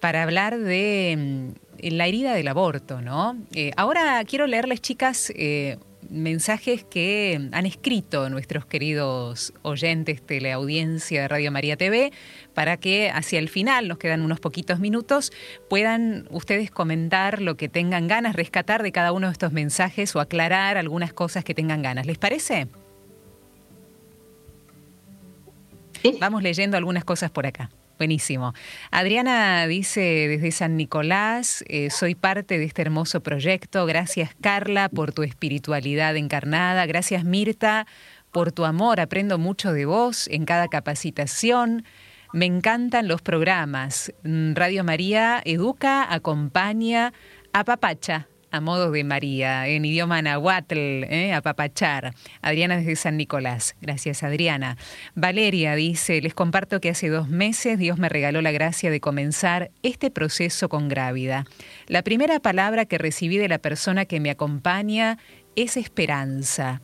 [0.00, 3.36] para hablar de mm, la herida del aborto, ¿no?
[3.54, 5.78] Eh, ahora quiero leerles, chicas, eh,
[6.10, 12.12] mensajes que han escrito nuestros queridos oyentes, teleaudiencia de Radio María TV,
[12.54, 15.32] para que hacia el final, nos quedan unos poquitos minutos,
[15.70, 20.20] puedan ustedes comentar lo que tengan ganas, rescatar de cada uno de estos mensajes o
[20.20, 22.06] aclarar algunas cosas que tengan ganas.
[22.06, 22.68] ¿Les parece?
[26.20, 27.70] Vamos leyendo algunas cosas por acá.
[28.02, 28.52] Buenísimo.
[28.90, 33.86] Adriana dice desde San Nicolás, eh, soy parte de este hermoso proyecto.
[33.86, 36.84] Gracias Carla por tu espiritualidad encarnada.
[36.86, 37.86] Gracias Mirta
[38.32, 38.98] por tu amor.
[38.98, 41.84] Aprendo mucho de vos en cada capacitación.
[42.32, 44.12] Me encantan los programas.
[44.24, 47.12] Mm, Radio María educa, acompaña,
[47.52, 51.32] apapacha a modo de María, en idioma nahuatl, ¿eh?
[51.32, 52.14] apapachar.
[52.42, 53.74] Adriana desde San Nicolás.
[53.80, 54.76] Gracias, Adriana.
[55.14, 59.70] Valeria dice, les comparto que hace dos meses Dios me regaló la gracia de comenzar
[59.82, 61.46] este proceso con Grávida.
[61.88, 65.18] La primera palabra que recibí de la persona que me acompaña
[65.56, 66.82] es esperanza.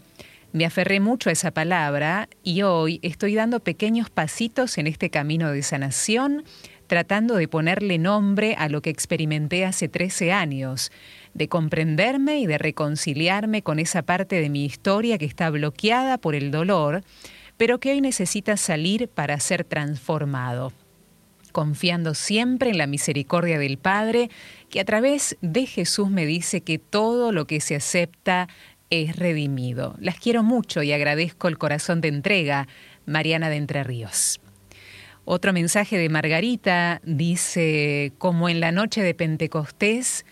[0.52, 5.52] Me aferré mucho a esa palabra y hoy estoy dando pequeños pasitos en este camino
[5.52, 6.44] de sanación,
[6.86, 10.90] tratando de ponerle nombre a lo que experimenté hace 13 años,
[11.38, 16.34] de comprenderme y de reconciliarme con esa parte de mi historia que está bloqueada por
[16.34, 17.02] el dolor,
[17.56, 20.72] pero que hoy necesita salir para ser transformado
[21.52, 24.30] confiando siempre en la misericordia del Padre,
[24.70, 28.48] que a través de Jesús me dice que todo lo que se acepta
[28.90, 29.96] es redimido.
[29.98, 32.68] Las quiero mucho y agradezco el corazón de entrega,
[33.06, 34.40] Mariana de Entre Ríos.
[35.24, 40.24] Otro mensaje de Margarita dice, como en la noche de Pentecostés,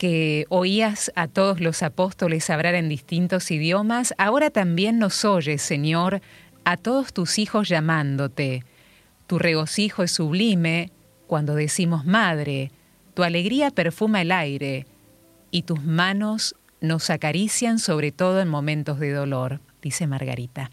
[0.00, 6.22] que oías a todos los apóstoles hablar en distintos idiomas, ahora también nos oyes, Señor,
[6.64, 8.64] a todos tus hijos llamándote.
[9.26, 10.90] Tu regocijo es sublime
[11.26, 12.70] cuando decimos Madre,
[13.12, 14.86] tu alegría perfuma el aire
[15.50, 20.70] y tus manos nos acarician sobre todo en momentos de dolor, dice Margarita.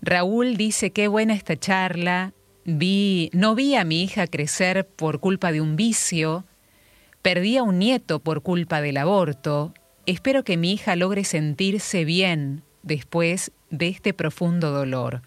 [0.00, 2.32] Raúl dice, qué buena esta charla,
[2.64, 6.44] vi, no vi a mi hija crecer por culpa de un vicio,
[7.22, 9.72] perdí a un nieto por culpa del aborto,
[10.06, 15.22] espero que mi hija logre sentirse bien después de este profundo dolor.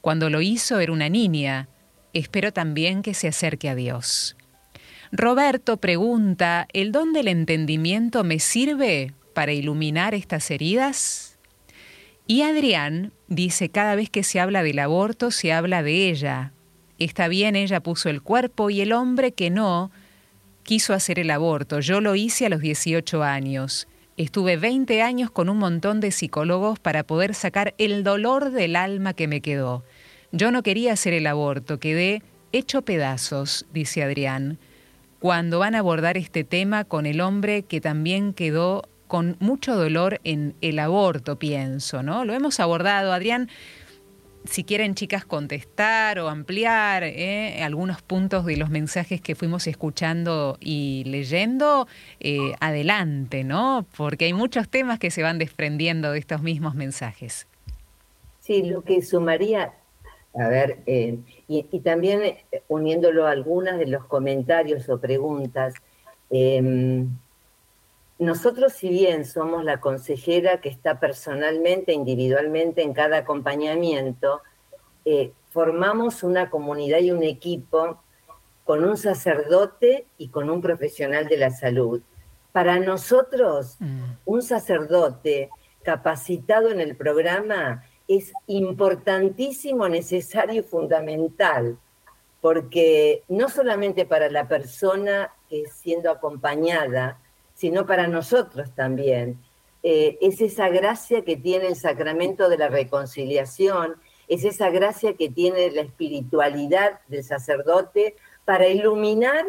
[0.00, 1.68] Cuando lo hizo era una niña,
[2.12, 4.36] espero también que se acerque a Dios.
[5.10, 11.38] Roberto pregunta, ¿el don del entendimiento me sirve para iluminar estas heridas?
[12.26, 16.52] Y Adrián dice, cada vez que se habla del aborto se habla de ella.
[16.98, 19.90] Está bien, ella puso el cuerpo y el hombre que no
[20.68, 21.80] quiso hacer el aborto.
[21.80, 23.88] Yo lo hice a los 18 años.
[24.18, 29.14] Estuve 20 años con un montón de psicólogos para poder sacar el dolor del alma
[29.14, 29.82] que me quedó.
[30.30, 34.58] Yo no quería hacer el aborto, quedé hecho pedazos, dice Adrián,
[35.20, 40.20] cuando van a abordar este tema con el hombre que también quedó con mucho dolor
[40.24, 42.26] en el aborto, pienso, ¿no?
[42.26, 43.48] Lo hemos abordado, Adrián.
[44.48, 47.62] Si quieren, chicas, contestar o ampliar ¿eh?
[47.62, 51.86] algunos puntos de los mensajes que fuimos escuchando y leyendo,
[52.18, 53.84] eh, adelante, ¿no?
[53.94, 57.46] Porque hay muchos temas que se van desprendiendo de estos mismos mensajes.
[58.40, 59.74] Sí, lo que sumaría,
[60.34, 62.22] a ver, eh, y, también
[62.68, 65.74] uniéndolo a algunas de los comentarios o preguntas,
[68.18, 74.42] nosotros, si bien somos la consejera que está personalmente, individualmente en cada acompañamiento,
[75.04, 78.02] eh, formamos una comunidad y un equipo
[78.64, 82.02] con un sacerdote y con un profesional de la salud.
[82.52, 84.02] Para nosotros, mm.
[84.24, 85.50] un sacerdote
[85.82, 91.78] capacitado en el programa es importantísimo, necesario y fundamental,
[92.40, 97.18] porque no solamente para la persona que siendo acompañada,
[97.58, 99.36] sino para nosotros también.
[99.82, 103.96] Eh, es esa gracia que tiene el sacramento de la reconciliación,
[104.28, 109.44] es esa gracia que tiene la espiritualidad del sacerdote para iluminar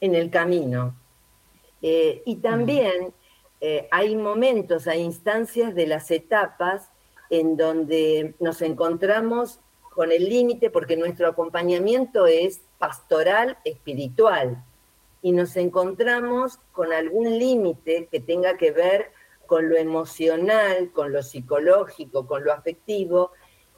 [0.00, 0.94] en el camino.
[1.82, 3.12] Eh, y también
[3.60, 6.88] eh, hay momentos, hay instancias de las etapas
[7.30, 9.58] en donde nos encontramos
[9.90, 14.64] con el límite porque nuestro acompañamiento es pastoral espiritual
[15.22, 19.10] y nos encontramos con algún límite que tenga que ver
[19.46, 23.32] con lo emocional, con lo psicológico, con lo afectivo,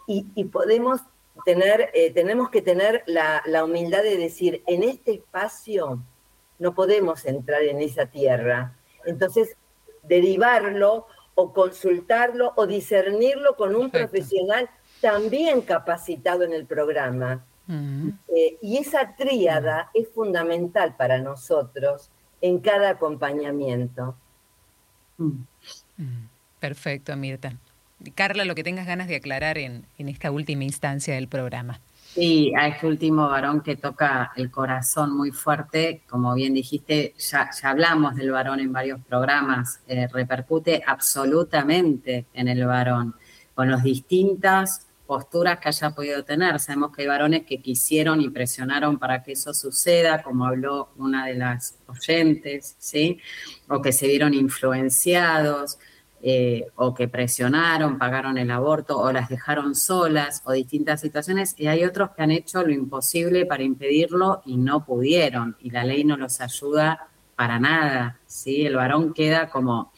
[0.06, 1.02] y, podemos
[1.44, 6.02] tener, eh, tenemos que tener la, la humildad de decir, en este espacio
[6.58, 8.76] no podemos entrar en esa tierra.
[9.04, 9.56] Entonces,
[10.02, 14.68] derivarlo o consultarlo o discernirlo con un profesional
[15.00, 17.46] también capacitado en el programa.
[17.70, 22.10] Eh, y esa tríada es fundamental para nosotros
[22.40, 24.16] en cada acompañamiento.
[25.18, 25.44] Mm.
[26.58, 27.52] Perfecto, Mirta.
[28.14, 31.80] Carla, lo que tengas ganas de aclarar en, esta última instancia del programa.
[32.14, 37.50] Sí, a este último varón que toca el corazón muy fuerte, como bien dijiste, ya,
[37.62, 43.14] hablamos del varón en varios programas, eh, repercute absolutamente en el varón,
[43.54, 46.60] con las distintas posturas que haya podido tener.
[46.60, 51.26] Sabemos que hay varones que quisieron y presionaron para que eso suceda, como habló una
[51.26, 53.18] de las oyentes, ¿sí?
[53.68, 55.80] O que se vieron influenciados,
[56.22, 61.56] eh, o que presionaron, pagaron el aborto, o las dejaron solas, o distintas situaciones.
[61.58, 65.82] Y hay otros que han hecho lo imposible para impedirlo y no pudieron, y la
[65.82, 68.64] ley no los ayuda para nada, ¿sí?
[68.64, 69.92] El varón queda como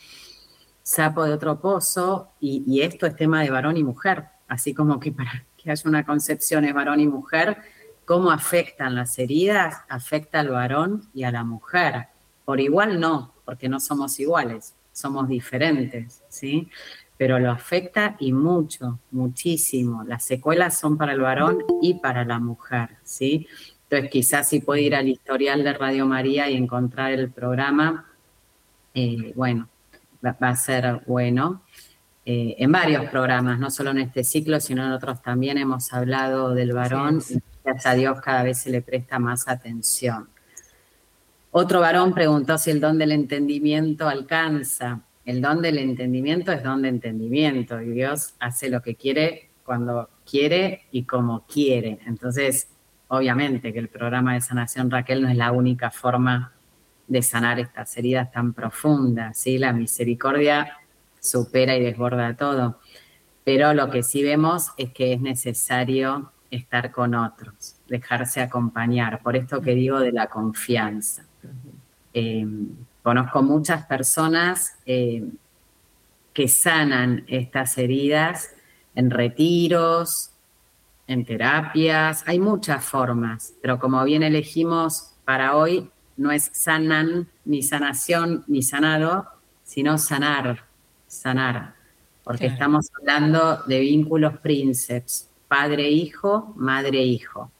[0.83, 5.01] sapo de otro pozo, y, y esto es tema de varón y mujer así como
[5.01, 7.57] que para que haya una concepción es varón y mujer,
[8.05, 12.09] cómo afectan las heridas, afecta al varón y a la mujer.
[12.45, 16.69] Por igual no, porque no somos iguales, somos diferentes, ¿sí?
[17.17, 20.05] Pero lo afecta y mucho, muchísimo.
[20.05, 23.47] Las secuelas son para el varón y para la mujer, ¿sí?
[23.85, 28.07] Entonces quizás si puede ir al historial de Radio María y encontrar el programa,
[28.93, 29.71] eh, bueno,
[30.23, 31.63] va, a ser bueno.
[32.25, 36.55] Eh, en varios programas, no solo en este ciclo, sino en otros también hemos hablado
[36.55, 40.29] del varón y gracias a Dios cada vez se le presta más atención.
[41.51, 45.01] Otro varón preguntó si el don del entendimiento alcanza.
[45.25, 50.09] El don del entendimiento es don de entendimiento y Dios hace lo que quiere cuando
[50.25, 51.99] quiere y como quiere.
[52.07, 52.69] Entonces,
[53.09, 56.53] obviamente que el programa de sanación Raquel no es la única forma
[57.07, 59.59] de sanar estas heridas tan profundas, ¿sí?
[59.59, 60.79] La misericordia
[61.23, 62.81] supera y desborda todo.
[63.45, 69.23] Pero lo que sí vemos es que es necesario estar con otros, dejarse acompañar.
[69.23, 71.25] Por esto que digo de la confianza.
[72.13, 72.47] Eh,
[73.03, 75.25] conozco muchas personas eh,
[76.35, 78.55] que sanan estas heridas
[78.95, 80.31] en retiros,
[81.07, 87.63] en terapias, hay muchas formas, pero como bien elegimos para hoy, no es sanan, ni
[87.63, 89.27] sanación, ni sanado,
[89.63, 90.67] sino sanar,
[91.13, 91.75] sanar,
[92.25, 97.51] porque estamos hablando de vínculos prínceps, padre-hijo, madre-hijo.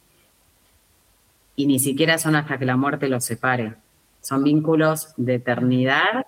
[1.55, 3.75] Y ni siquiera son hasta que la muerte los separe.
[4.21, 6.25] Son vínculos de eternidad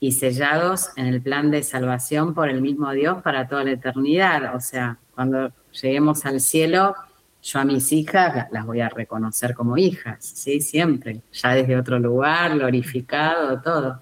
[0.00, 4.54] y sellados en el plan de salvación por el mismo Dios para toda la eternidad.
[4.56, 5.52] O sea, cuando
[5.82, 6.94] lleguemos al cielo,
[7.42, 10.60] yo a mis hijas la- las voy a reconocer como hijas, ¿sí?
[10.62, 14.00] Siempre, ya desde otro lugar, glorificado, todo.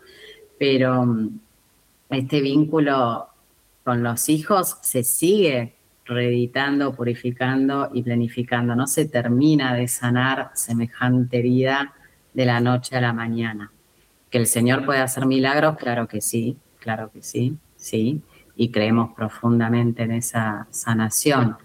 [0.58, 1.40] Pero mm,
[2.14, 3.28] este vínculo
[3.84, 8.74] con los hijos se sigue reeditando, purificando y planificando.
[8.74, 11.94] No se termina de sanar semejante herida
[12.34, 13.70] de la noche a la mañana.
[14.30, 18.22] Que el Señor puede hacer milagros, claro que sí, claro que sí, sí,
[18.56, 21.56] y creemos profundamente en esa sanación.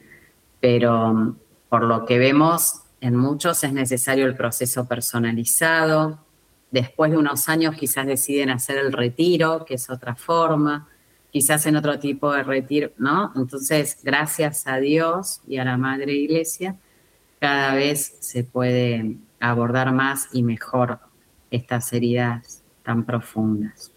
[0.60, 1.36] Pero mm,
[1.70, 6.20] por lo que vemos, en muchos es necesario el proceso personalizado.
[6.72, 10.88] Después de unos años quizás deciden hacer el retiro, que es otra forma,
[11.32, 13.32] quizás en otro tipo de retiro, ¿no?
[13.36, 16.76] Entonces, gracias a Dios y a la Madre Iglesia,
[17.40, 21.00] cada vez se puede abordar más y mejor
[21.52, 23.92] estas heridas tan profundas.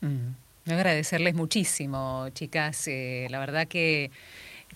[0.00, 0.70] Mm.
[0.70, 2.86] Agradecerles muchísimo, chicas.
[2.86, 4.12] Eh, la verdad que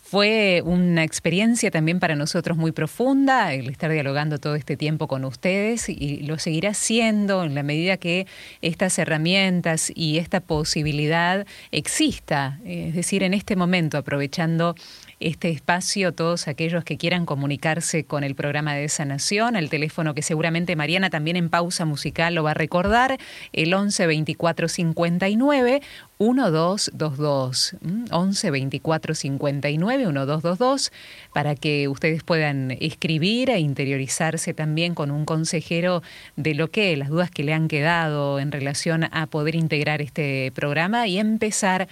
[0.09, 5.25] fue una experiencia también para nosotros muy profunda el estar dialogando todo este tiempo con
[5.25, 8.29] ustedes y lo seguirá siendo en la medida que
[8.63, 12.61] estas herramientas y esta posibilidad exista.
[12.65, 14.77] Es decir, en este momento, aprovechando
[15.19, 20.23] este espacio, todos aquellos que quieran comunicarse con el programa de sanación, el teléfono que
[20.23, 23.19] seguramente Mariana también en pausa musical lo va a recordar,
[23.53, 25.81] el 11 24 59
[26.19, 27.77] 1222.
[27.83, 28.05] ¿m?
[28.11, 30.93] 11 24 59 1222
[31.33, 36.03] para que ustedes puedan escribir e interiorizarse también con un consejero
[36.37, 40.53] de lo que las dudas que le han quedado en relación a poder integrar este
[40.55, 41.89] programa y empezar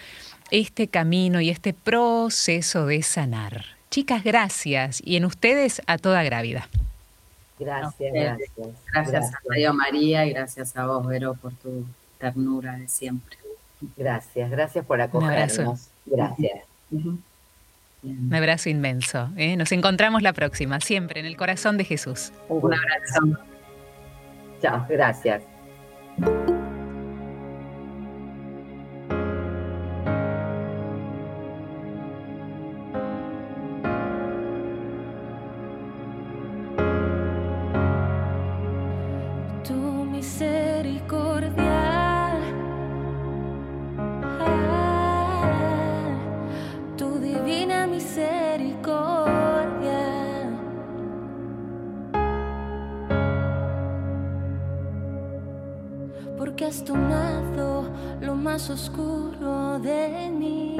[0.54, 3.64] este camino y este proceso de sanar.
[3.90, 5.00] Chicas, gracias.
[5.04, 6.68] Y en ustedes a toda grávida.
[7.58, 8.50] Gracias, Gracias.
[8.56, 8.76] gracias.
[8.92, 11.84] Gracias a Radio María y gracias a vos, Vero, por tu
[12.18, 13.36] ternura de siempre.
[13.96, 15.18] Gracias, gracias por abrazo.
[15.18, 15.88] acogernos.
[16.06, 16.62] Gracias.
[16.90, 17.22] Bien.
[18.02, 19.30] Un abrazo inmenso.
[19.36, 19.56] ¿eh?
[19.56, 22.32] Nos encontramos la próxima, siempre en el corazón de Jesús.
[22.48, 23.38] Un abrazo.
[24.60, 25.42] Chao, gracias.
[58.54, 60.76] Más oscuro de mí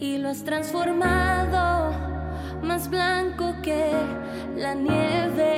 [0.00, 1.92] y lo has transformado
[2.62, 3.92] más blanco que
[4.56, 5.52] la nieve.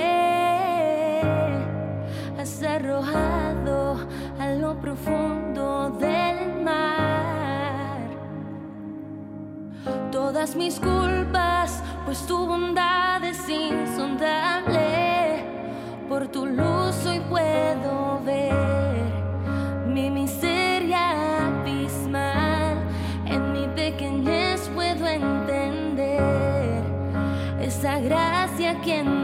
[2.37, 4.09] Has arrojado
[4.41, 8.09] a lo profundo del mar
[10.11, 15.45] todas mis culpas, pues tu bondad es insondable.
[16.09, 16.68] Por tu luz
[28.89, 29.18] gracia